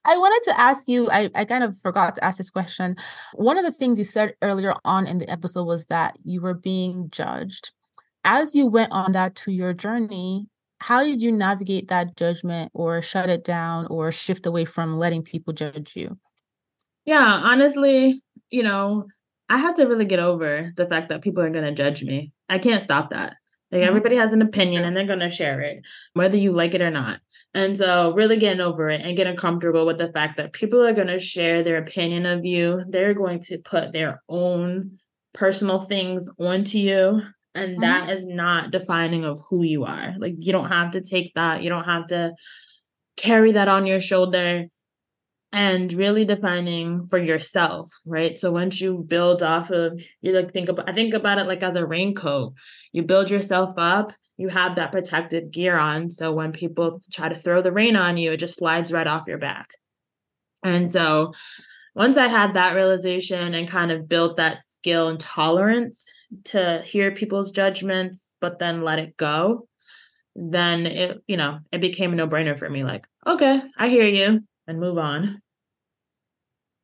I 0.06 0.18
wanted 0.18 0.52
to 0.52 0.60
ask 0.60 0.88
you, 0.88 1.10
I, 1.12 1.30
I 1.34 1.46
kind 1.46 1.64
of 1.64 1.78
forgot 1.78 2.16
to 2.16 2.24
ask 2.24 2.38
this 2.38 2.50
question. 2.50 2.96
One 3.34 3.58
of 3.58 3.64
the 3.64 3.72
things 3.72 3.98
you 3.98 4.04
said 4.06 4.36
earlier 4.42 4.76
on 4.84 5.08
in 5.08 5.18
the 5.18 5.30
episode 5.30 5.64
was 5.66 5.86
that 5.86 6.18
you 6.24 6.42
were 6.42 6.54
being 6.54 7.10
judged. 7.10 7.72
As 8.26 8.54
you 8.56 8.68
went 8.68 8.92
on 8.92 9.14
that 9.14 9.36
two 9.36 9.52
year 9.52 9.74
journey, 9.74 10.48
how 10.84 11.02
did 11.02 11.22
you 11.22 11.32
navigate 11.32 11.88
that 11.88 12.18
judgment 12.18 12.70
or 12.74 13.02
shut 13.02 13.30
it 13.30 13.46
down 13.46 13.88
or 13.88 14.12
shift 14.12 14.46
away 14.46 14.66
from 14.66 14.98
letting 14.98 15.24
people 15.24 15.54
judge 15.54 15.96
you? 15.96 16.18
Yeah, 17.06 17.24
honestly, 17.24 18.22
you 18.50 18.64
know, 18.64 19.08
I 19.48 19.60
had 19.60 19.78
to 19.78 19.86
really 19.86 20.04
get 20.04 20.20
over 20.20 20.74
the 20.76 20.86
fact 20.86 21.08
that 21.10 21.22
people 21.22 21.42
are 21.42 21.50
going 21.50 21.64
to 21.64 21.72
judge 21.72 22.04
me. 22.04 22.34
I 22.50 22.60
can't 22.60 22.84
stop 22.84 23.12
that. 23.12 23.38
Like 23.72 23.80
mm-hmm. 23.80 23.88
everybody 23.88 24.18
has 24.18 24.34
an 24.34 24.42
opinion 24.42 24.84
and 24.84 24.96
they're 24.96 25.08
going 25.08 25.20
to 25.20 25.30
share 25.30 25.62
it, 25.62 25.84
whether 26.16 26.36
you 26.36 26.52
like 26.52 26.74
it 26.74 26.82
or 26.82 26.92
not. 26.92 27.22
And 27.54 27.78
so, 27.78 28.14
really 28.14 28.38
getting 28.38 28.60
over 28.60 28.90
it 28.90 29.02
and 29.02 29.16
getting 29.16 29.38
comfortable 29.38 29.86
with 29.86 30.00
the 30.00 30.12
fact 30.12 30.36
that 30.38 30.52
people 30.52 30.86
are 30.86 30.94
going 30.94 31.08
to 31.08 31.20
share 31.20 31.64
their 31.64 31.78
opinion 31.78 32.26
of 32.26 32.44
you. 32.44 32.82
They're 32.90 33.14
going 33.14 33.40
to 33.42 33.60
put 33.60 33.94
their 33.94 34.22
own 34.28 34.98
personal 35.34 35.82
things 35.82 36.30
onto 36.40 36.78
you 36.78 37.22
and 37.56 37.74
mm-hmm. 37.74 37.82
that 37.82 38.10
is 38.10 38.26
not 38.26 38.72
defining 38.72 39.26
of 39.26 39.40
who 39.50 39.64
you 39.64 39.86
are. 39.86 40.16
Like 40.18 40.36
you 40.40 40.52
don't 40.52 40.70
have 40.70 40.92
to 40.92 41.02
take 41.02 41.34
that. 41.36 41.64
You 41.64 41.70
don't 41.70 41.86
have 41.86 42.08
to 42.08 42.34
carry 43.16 43.54
that 43.54 43.68
on 43.68 43.86
your 43.86 44.02
shoulder 44.02 44.66
and 45.52 45.94
really 45.94 46.26
defining 46.26 47.08
for 47.08 47.20
yourself 47.20 47.92
right? 48.08 48.40
So 48.40 48.52
once 48.52 48.82
you 48.82 49.06
build 49.08 49.44
off 49.44 49.70
of 49.70 50.02
you 50.22 50.34
like 50.34 50.52
think 50.52 50.70
about 50.70 50.90
i 50.90 50.94
think 50.94 51.14
about 51.14 51.38
it 51.38 51.48
like 51.48 51.62
as 51.62 51.76
a 51.76 51.86
raincoat. 51.86 52.54
You 52.92 53.04
build 53.04 53.30
yourself 53.30 53.76
up. 53.78 54.14
You 54.38 54.50
have 54.50 54.76
that 54.76 54.92
protective 54.92 55.52
gear 55.52 55.78
on. 55.78 56.10
So 56.10 56.34
when 56.34 56.54
people 56.54 57.02
try 57.12 57.30
to 57.30 57.38
throw 57.38 57.62
the 57.62 57.72
rain 57.72 57.96
on 57.96 58.18
you 58.18 58.32
it 58.32 58.38
just 58.38 58.58
slides 58.58 58.92
right 58.92 59.08
off 59.08 59.28
your 59.28 59.38
back. 59.38 59.70
And 60.64 60.92
so 60.92 61.34
once 61.96 62.18
i 62.18 62.28
had 62.28 62.56
that 62.56 62.74
realization 62.74 63.54
and 63.54 63.70
kind 63.70 63.92
of 63.92 64.10
built 64.10 64.38
that 64.38 64.68
skill 64.68 65.10
and 65.10 65.20
tolerance 65.20 66.04
to 66.46 66.82
hear 66.86 67.12
people's 67.12 67.52
judgments 67.52 68.32
but 68.42 68.60
then 68.60 68.82
let 68.82 69.00
it 69.00 69.18
go 69.18 69.68
then 70.36 70.86
it 70.86 71.22
you 71.28 71.38
know 71.38 71.60
it 71.72 71.82
became 71.82 72.14
a 72.14 72.16
no-brainer 72.16 72.58
for 72.58 72.70
me 72.70 72.84
like 72.84 73.08
okay 73.26 73.62
i 73.78 73.88
hear 73.90 74.06
you 74.06 74.42
and 74.68 74.80
move 74.80 74.98
on. 74.98 75.42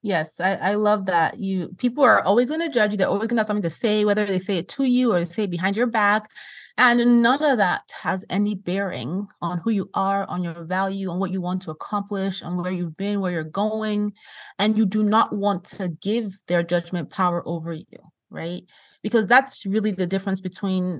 Yes 0.01 0.39
i, 0.39 0.53
I 0.55 0.73
love 0.75 1.07
that 1.07 1.39
you 1.39 1.69
people 1.77 2.03
are 2.03 2.21
always 2.21 2.49
going 2.49 2.62
to 2.62 2.73
judge 2.73 2.91
you 2.91 2.97
they're 2.97 3.07
always 3.07 3.27
going 3.27 3.35
to 3.35 3.41
have 3.41 3.47
something 3.47 3.63
to 3.63 3.69
say 3.69 4.05
whether 4.05 4.25
they 4.25 4.39
say 4.39 4.57
it 4.57 4.69
to 4.69 4.85
you 4.85 5.12
or 5.12 5.19
they 5.19 5.25
say 5.25 5.43
it 5.43 5.51
behind 5.51 5.75
your 5.75 5.88
back 5.88 6.29
and 6.77 7.21
none 7.21 7.43
of 7.43 7.57
that 7.57 7.91
has 8.03 8.23
any 8.29 8.55
bearing 8.55 9.27
on 9.41 9.57
who 9.57 9.71
you 9.71 9.89
are 9.93 10.25
on 10.29 10.41
your 10.41 10.63
value 10.63 11.09
on 11.09 11.19
what 11.19 11.31
you 11.31 11.41
want 11.41 11.62
to 11.63 11.71
accomplish 11.71 12.41
on 12.41 12.55
where 12.55 12.71
you've 12.71 12.95
been 12.95 13.19
where 13.19 13.33
you're 13.33 13.43
going 13.43 14.13
and 14.57 14.77
you 14.77 14.85
do 14.85 15.03
not 15.03 15.35
want 15.35 15.65
to 15.65 15.89
give 15.89 16.31
their 16.47 16.63
judgment 16.63 17.09
power 17.09 17.43
over 17.45 17.73
you 17.73 17.85
right 18.29 18.63
because 19.03 19.27
that's 19.27 19.65
really 19.65 19.91
the 19.91 20.07
difference 20.07 20.41
between 20.41 20.99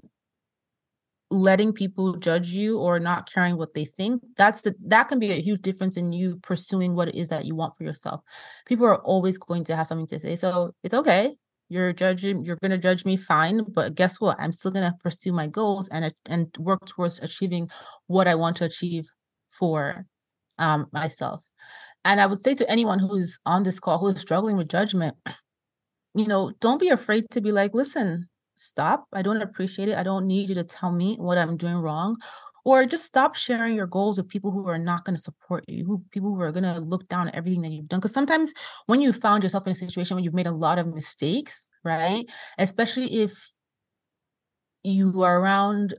letting 1.32 1.72
people 1.74 2.16
judge 2.16 2.50
you 2.50 2.80
or 2.80 3.00
not 3.00 3.32
caring 3.32 3.58
what 3.58 3.74
they 3.74 3.86
think. 3.86 4.24
That's 4.36 4.62
the 4.62 4.76
that 4.88 5.08
can 5.08 5.20
be 5.20 5.32
a 5.32 5.42
huge 5.42 5.62
difference 5.62 5.96
in 5.96 6.12
you 6.12 6.38
pursuing 6.38 6.96
what 6.96 7.10
it 7.10 7.16
is 7.16 7.28
that 7.30 7.46
you 7.46 7.56
want 7.56 7.78
for 7.78 7.84
yourself. 7.84 8.22
People 8.66 8.86
are 8.88 8.98
always 8.98 9.38
going 9.38 9.64
to 9.66 9.76
have 9.76 9.88
something 9.88 10.08
to 10.08 10.20
say 10.20 10.36
so 10.36 10.74
it's 10.84 10.94
okay. 10.94 11.36
You're 11.70 11.94
judging 11.94 12.46
you're 12.46 12.58
going 12.58 12.72
to 12.72 12.78
judge 12.78 13.06
me 13.06 13.16
fine 13.16 13.64
but 13.64 13.96
guess 13.96 14.20
what? 14.20 14.38
I'm 14.40 14.52
still 14.52 14.72
going 14.72 14.90
to 14.90 14.98
pursue 15.04 15.32
my 15.32 15.48
goals 15.48 15.88
and 15.90 16.14
and 16.26 16.48
work 16.58 16.86
towards 16.88 17.20
achieving 17.20 17.70
what 18.08 18.28
i 18.28 18.36
want 18.36 18.58
to 18.58 18.66
achieve 18.66 19.08
for 19.50 20.06
um, 20.58 20.88
myself. 20.92 21.44
And 22.06 22.20
i 22.20 22.26
would 22.26 22.44
say 22.44 22.56
to 22.56 22.70
anyone 22.70 23.00
who's 23.00 23.38
on 23.46 23.64
this 23.64 23.80
call 23.80 24.00
who 24.00 24.08
is 24.08 24.22
struggling 24.22 24.58
with 24.58 24.70
judgment 24.70 25.16
you 26.14 26.28
know, 26.28 26.52
don't 26.60 26.80
be 26.80 26.90
afraid 26.90 27.26
to 27.32 27.42
be 27.42 27.52
like, 27.52 27.74
listen, 27.74 28.28
stop. 28.56 29.06
I 29.14 29.22
don't 29.22 29.42
appreciate 29.42 29.90
it. 29.90 29.98
I 29.98 30.04
don't 30.04 30.28
need 30.28 30.50
you 30.50 30.56
to 30.56 30.64
tell 30.64 30.92
me 30.92 31.16
what 31.18 31.38
I'm 31.38 31.58
doing 31.58 31.78
wrong. 31.78 32.18
Or 32.66 32.86
just 32.86 33.06
stop 33.06 33.36
sharing 33.36 33.76
your 33.76 33.88
goals 33.88 34.18
with 34.18 34.28
people 34.28 34.52
who 34.52 34.68
are 34.68 34.78
not 34.78 35.06
going 35.06 35.16
to 35.16 35.22
support 35.22 35.64
you, 35.68 35.86
who 35.86 36.04
people 36.12 36.36
who 36.36 36.42
are 36.42 36.52
going 36.52 36.64
to 36.64 36.80
look 36.80 37.08
down 37.08 37.30
at 37.30 37.36
everything 37.36 37.62
that 37.62 37.72
you've 37.72 37.88
done. 37.88 38.00
Because 38.00 38.14
sometimes 38.14 38.54
when 38.86 39.02
you 39.02 39.14
found 39.14 39.44
yourself 39.44 39.66
in 39.66 39.72
a 39.72 39.76
situation 39.76 40.16
where 40.16 40.24
you've 40.24 40.34
made 40.34 40.46
a 40.48 40.52
lot 40.52 40.78
of 40.78 40.94
mistakes, 40.94 41.68
right? 41.84 42.26
Especially 42.58 43.22
if 43.22 43.52
you 44.84 45.22
are 45.24 45.40
around 45.40 45.96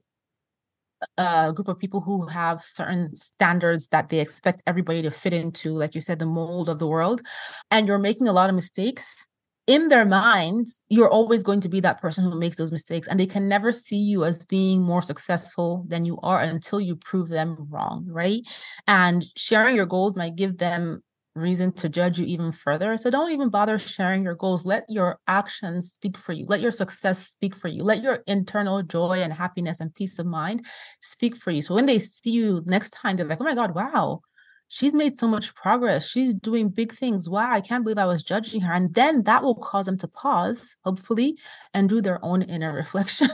a 1.16 1.52
group 1.52 1.68
of 1.68 1.78
people 1.78 2.02
who 2.02 2.26
have 2.26 2.62
certain 2.62 3.14
standards 3.14 3.88
that 3.88 4.10
they 4.10 4.20
expect 4.20 4.62
everybody 4.66 5.00
to 5.02 5.10
fit 5.10 5.32
into, 5.32 5.74
like 5.74 5.94
you 5.94 6.00
said, 6.00 6.18
the 6.18 6.26
mold 6.26 6.68
of 6.68 6.78
the 6.78 6.86
world, 6.86 7.22
and 7.70 7.88
you're 7.88 7.98
making 7.98 8.28
a 8.28 8.32
lot 8.32 8.50
of 8.50 8.54
mistakes, 8.54 9.26
in 9.70 9.88
their 9.88 10.04
minds, 10.04 10.82
you're 10.88 11.08
always 11.08 11.44
going 11.44 11.60
to 11.60 11.68
be 11.68 11.78
that 11.78 12.00
person 12.00 12.24
who 12.24 12.36
makes 12.36 12.56
those 12.56 12.72
mistakes, 12.72 13.06
and 13.06 13.20
they 13.20 13.26
can 13.26 13.48
never 13.48 13.70
see 13.70 13.98
you 13.98 14.24
as 14.24 14.44
being 14.44 14.82
more 14.82 15.00
successful 15.00 15.84
than 15.86 16.04
you 16.04 16.18
are 16.24 16.40
until 16.40 16.80
you 16.80 16.96
prove 16.96 17.28
them 17.28 17.68
wrong, 17.70 18.04
right? 18.10 18.40
And 18.88 19.24
sharing 19.36 19.76
your 19.76 19.86
goals 19.86 20.16
might 20.16 20.34
give 20.34 20.58
them 20.58 21.04
reason 21.36 21.70
to 21.72 21.88
judge 21.88 22.18
you 22.18 22.26
even 22.26 22.50
further. 22.50 22.96
So 22.96 23.10
don't 23.10 23.30
even 23.30 23.48
bother 23.48 23.78
sharing 23.78 24.24
your 24.24 24.34
goals. 24.34 24.66
Let 24.66 24.82
your 24.88 25.20
actions 25.28 25.92
speak 25.92 26.18
for 26.18 26.32
you. 26.32 26.46
Let 26.48 26.60
your 26.60 26.72
success 26.72 27.24
speak 27.28 27.54
for 27.54 27.68
you. 27.68 27.84
Let 27.84 28.02
your 28.02 28.24
internal 28.26 28.82
joy 28.82 29.20
and 29.22 29.32
happiness 29.32 29.78
and 29.78 29.94
peace 29.94 30.18
of 30.18 30.26
mind 30.26 30.66
speak 31.00 31.36
for 31.36 31.52
you. 31.52 31.62
So 31.62 31.76
when 31.76 31.86
they 31.86 32.00
see 32.00 32.32
you 32.32 32.64
next 32.66 32.90
time, 32.90 33.16
they're 33.16 33.26
like, 33.26 33.40
oh 33.40 33.44
my 33.44 33.54
God, 33.54 33.72
wow, 33.72 34.22
she's 34.70 34.94
made 34.94 35.16
so 35.16 35.26
much 35.26 35.54
progress. 35.54 36.08
She's 36.08 36.32
doing 36.32 36.68
big 36.68 36.92
things. 36.92 37.28
Wow, 37.28 37.50
I 37.50 37.60
can't 37.60 37.84
believe 37.84 37.98
I 37.98 38.06
was 38.06 38.22
judging 38.22 38.60
her. 38.62 38.72
And 38.72 38.94
then 38.94 39.24
that 39.24 39.42
will 39.42 39.56
cause 39.56 39.86
them 39.86 39.98
to 39.98 40.08
pause, 40.08 40.76
hopefully, 40.84 41.36
and 41.74 41.88
do 41.88 42.00
their 42.00 42.24
own 42.24 42.42
inner 42.42 42.72
reflection. 42.82 43.28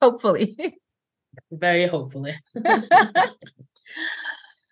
hopefully. 0.00 0.78
Very 1.50 1.86
hopefully. 1.86 2.32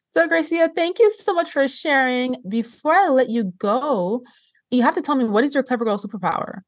so, 0.09 0.28
Gracia, 0.28 0.70
thank 0.76 0.99
you 0.99 1.11
so 1.11 1.32
much 1.32 1.51
for 1.51 1.66
sharing. 1.66 2.37
Before 2.47 2.95
I 2.95 3.09
let 3.09 3.30
you 3.30 3.45
go, 3.59 4.22
you 4.70 4.82
have 4.82 4.95
to 4.95 5.03
tell 5.03 5.16
me 5.16 5.24
what 5.24 5.45
is 5.45 5.55
your 5.55 5.62
clever 5.62 5.87
girl 5.87 5.97
superpower? 5.97 6.61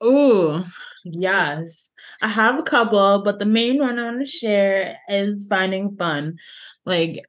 Oh, 0.00 0.66
yes. 1.04 1.90
I 2.20 2.28
have 2.28 2.58
a 2.58 2.62
couple, 2.62 3.22
but 3.24 3.38
the 3.38 3.46
main 3.46 3.78
one 3.78 3.98
I 3.98 4.04
want 4.06 4.20
to 4.20 4.26
share 4.26 4.98
is 5.08 5.46
finding 5.48 5.96
fun. 5.96 6.36
Like, 6.84 7.24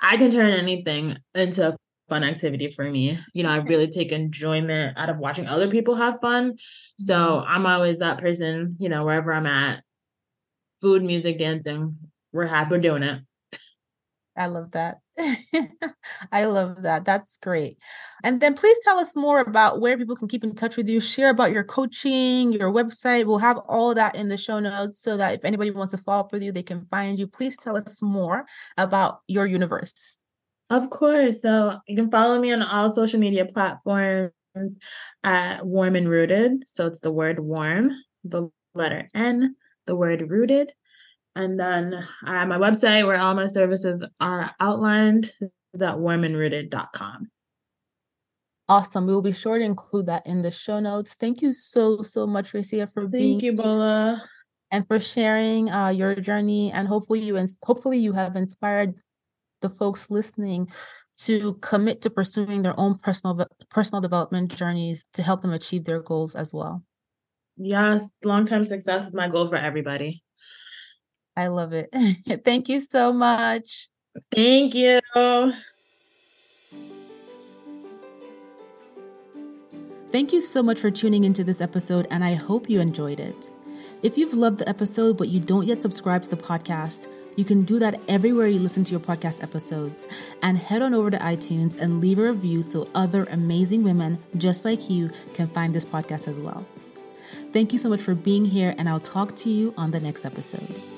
I 0.00 0.16
can 0.16 0.30
turn 0.30 0.52
anything 0.52 1.16
into 1.34 1.68
a 1.68 1.76
fun 2.08 2.24
activity 2.24 2.68
for 2.68 2.84
me. 2.84 3.18
You 3.32 3.42
know, 3.42 3.48
I 3.48 3.56
really 3.56 3.88
take 3.88 4.12
enjoyment 4.12 4.96
out 4.96 5.10
of 5.10 5.18
watching 5.18 5.46
other 5.46 5.70
people 5.70 5.94
have 5.96 6.20
fun. 6.20 6.56
So 6.98 7.14
mm-hmm. 7.14 7.46
I'm 7.48 7.66
always 7.66 7.98
that 7.98 8.18
person, 8.18 8.76
you 8.78 8.88
know, 8.88 9.04
wherever 9.04 9.32
I'm 9.32 9.46
at, 9.46 9.82
food, 10.80 11.02
music, 11.02 11.38
dancing, 11.38 11.96
we're 12.32 12.46
happy 12.46 12.78
doing 12.78 13.02
it. 13.02 13.22
I 14.36 14.46
love 14.46 14.72
that. 14.72 14.98
I 16.32 16.44
love 16.44 16.82
that. 16.82 17.04
That's 17.04 17.36
great. 17.38 17.78
And 18.22 18.40
then 18.40 18.54
please 18.54 18.76
tell 18.84 18.98
us 18.98 19.14
more 19.14 19.40
about 19.40 19.80
where 19.80 19.96
people 19.96 20.16
can 20.16 20.28
keep 20.28 20.42
in 20.42 20.54
touch 20.54 20.76
with 20.76 20.88
you, 20.88 21.00
share 21.00 21.30
about 21.30 21.52
your 21.52 21.64
coaching, 21.64 22.52
your 22.52 22.72
website. 22.72 23.26
We'll 23.26 23.38
have 23.38 23.58
all 23.68 23.94
that 23.94 24.16
in 24.16 24.28
the 24.28 24.36
show 24.36 24.58
notes 24.58 25.00
so 25.00 25.16
that 25.16 25.34
if 25.34 25.44
anybody 25.44 25.70
wants 25.70 25.92
to 25.92 25.98
follow 25.98 26.20
up 26.20 26.32
with 26.32 26.42
you, 26.42 26.52
they 26.52 26.62
can 26.62 26.86
find 26.90 27.18
you. 27.18 27.26
Please 27.26 27.56
tell 27.56 27.76
us 27.76 28.02
more 28.02 28.46
about 28.76 29.20
your 29.28 29.46
universe. 29.46 30.18
Of 30.70 30.90
course. 30.90 31.42
So 31.42 31.78
you 31.86 31.96
can 31.96 32.10
follow 32.10 32.40
me 32.40 32.52
on 32.52 32.62
all 32.62 32.90
social 32.90 33.20
media 33.20 33.44
platforms 33.44 34.32
at 35.22 35.64
Warm 35.64 35.94
and 35.96 36.08
Rooted. 36.08 36.64
So 36.66 36.86
it's 36.86 37.00
the 37.00 37.12
word 37.12 37.38
warm, 37.38 37.90
the 38.24 38.50
letter 38.74 39.08
N, 39.14 39.54
the 39.86 39.94
word 39.94 40.28
rooted. 40.28 40.72
And 41.36 41.58
then 41.58 42.06
I 42.24 42.34
have 42.34 42.48
my 42.48 42.58
website 42.58 43.06
where 43.06 43.18
all 43.18 43.34
my 43.34 43.46
services 43.46 44.04
are 44.20 44.52
outlined 44.60 45.32
is 45.40 45.82
at 45.82 45.96
warmnrooted.com. 45.96 47.30
Awesome. 48.68 49.06
We 49.06 49.12
will 49.12 49.22
be 49.22 49.32
sure 49.32 49.58
to 49.58 49.64
include 49.64 50.06
that 50.06 50.26
in 50.26 50.42
the 50.42 50.50
show 50.50 50.80
notes. 50.80 51.14
Thank 51.14 51.42
you 51.42 51.52
so, 51.52 52.02
so 52.02 52.26
much, 52.26 52.52
Gracia, 52.52 52.88
for 52.94 53.02
Thank 53.02 53.12
being 53.12 53.40
you, 53.40 53.52
Bola. 53.52 54.22
And 54.70 54.86
for 54.86 54.98
sharing 54.98 55.70
uh, 55.70 55.88
your 55.88 56.14
journey. 56.14 56.72
And 56.72 56.88
hopefully 56.88 57.20
you 57.20 57.36
ins- 57.36 57.58
hopefully 57.62 57.98
you 57.98 58.12
have 58.12 58.36
inspired 58.36 58.94
the 59.60 59.68
folks 59.68 60.10
listening 60.10 60.70
to 61.16 61.54
commit 61.54 62.00
to 62.02 62.10
pursuing 62.10 62.62
their 62.62 62.78
own 62.78 62.98
personal 62.98 63.46
personal 63.70 64.00
development 64.00 64.54
journeys 64.54 65.04
to 65.12 65.22
help 65.22 65.42
them 65.42 65.52
achieve 65.52 65.84
their 65.84 66.02
goals 66.02 66.34
as 66.34 66.52
well. 66.52 66.82
Yes, 67.56 68.08
long-term 68.24 68.66
success 68.66 69.06
is 69.06 69.14
my 69.14 69.28
goal 69.28 69.46
for 69.46 69.56
everybody. 69.56 70.23
I 71.36 71.48
love 71.48 71.72
it. 71.72 71.90
Thank 72.44 72.68
you 72.68 72.80
so 72.80 73.12
much. 73.12 73.88
Thank 74.32 74.74
you. 74.74 75.00
Thank 80.14 80.32
you 80.32 80.40
so 80.40 80.62
much 80.62 80.78
for 80.78 80.92
tuning 80.92 81.24
into 81.24 81.42
this 81.42 81.60
episode, 81.60 82.06
and 82.08 82.22
I 82.22 82.34
hope 82.34 82.70
you 82.70 82.80
enjoyed 82.80 83.18
it. 83.18 83.50
If 84.00 84.16
you've 84.16 84.34
loved 84.34 84.58
the 84.58 84.68
episode 84.68 85.16
but 85.18 85.28
you 85.28 85.40
don't 85.40 85.66
yet 85.66 85.82
subscribe 85.82 86.22
to 86.22 86.30
the 86.30 86.36
podcast, 86.36 87.08
you 87.36 87.44
can 87.44 87.62
do 87.62 87.78
that 87.78 88.00
everywhere 88.06 88.46
you 88.46 88.58
listen 88.58 88.84
to 88.84 88.92
your 88.92 89.00
podcast 89.00 89.42
episodes. 89.42 90.06
And 90.42 90.58
head 90.58 90.82
on 90.82 90.94
over 90.94 91.10
to 91.10 91.16
iTunes 91.16 91.80
and 91.80 92.00
leave 92.00 92.18
a 92.18 92.30
review 92.30 92.62
so 92.62 92.88
other 92.94 93.24
amazing 93.24 93.82
women 93.82 94.22
just 94.36 94.64
like 94.64 94.88
you 94.88 95.10
can 95.32 95.46
find 95.46 95.74
this 95.74 95.84
podcast 95.84 96.28
as 96.28 96.38
well. 96.38 96.66
Thank 97.50 97.72
you 97.72 97.78
so 97.78 97.88
much 97.88 98.00
for 98.00 98.14
being 98.14 98.44
here, 98.44 98.74
and 98.78 98.88
I'll 98.88 99.00
talk 99.00 99.34
to 99.36 99.50
you 99.50 99.74
on 99.76 99.90
the 99.90 100.00
next 100.00 100.24
episode. 100.24 100.93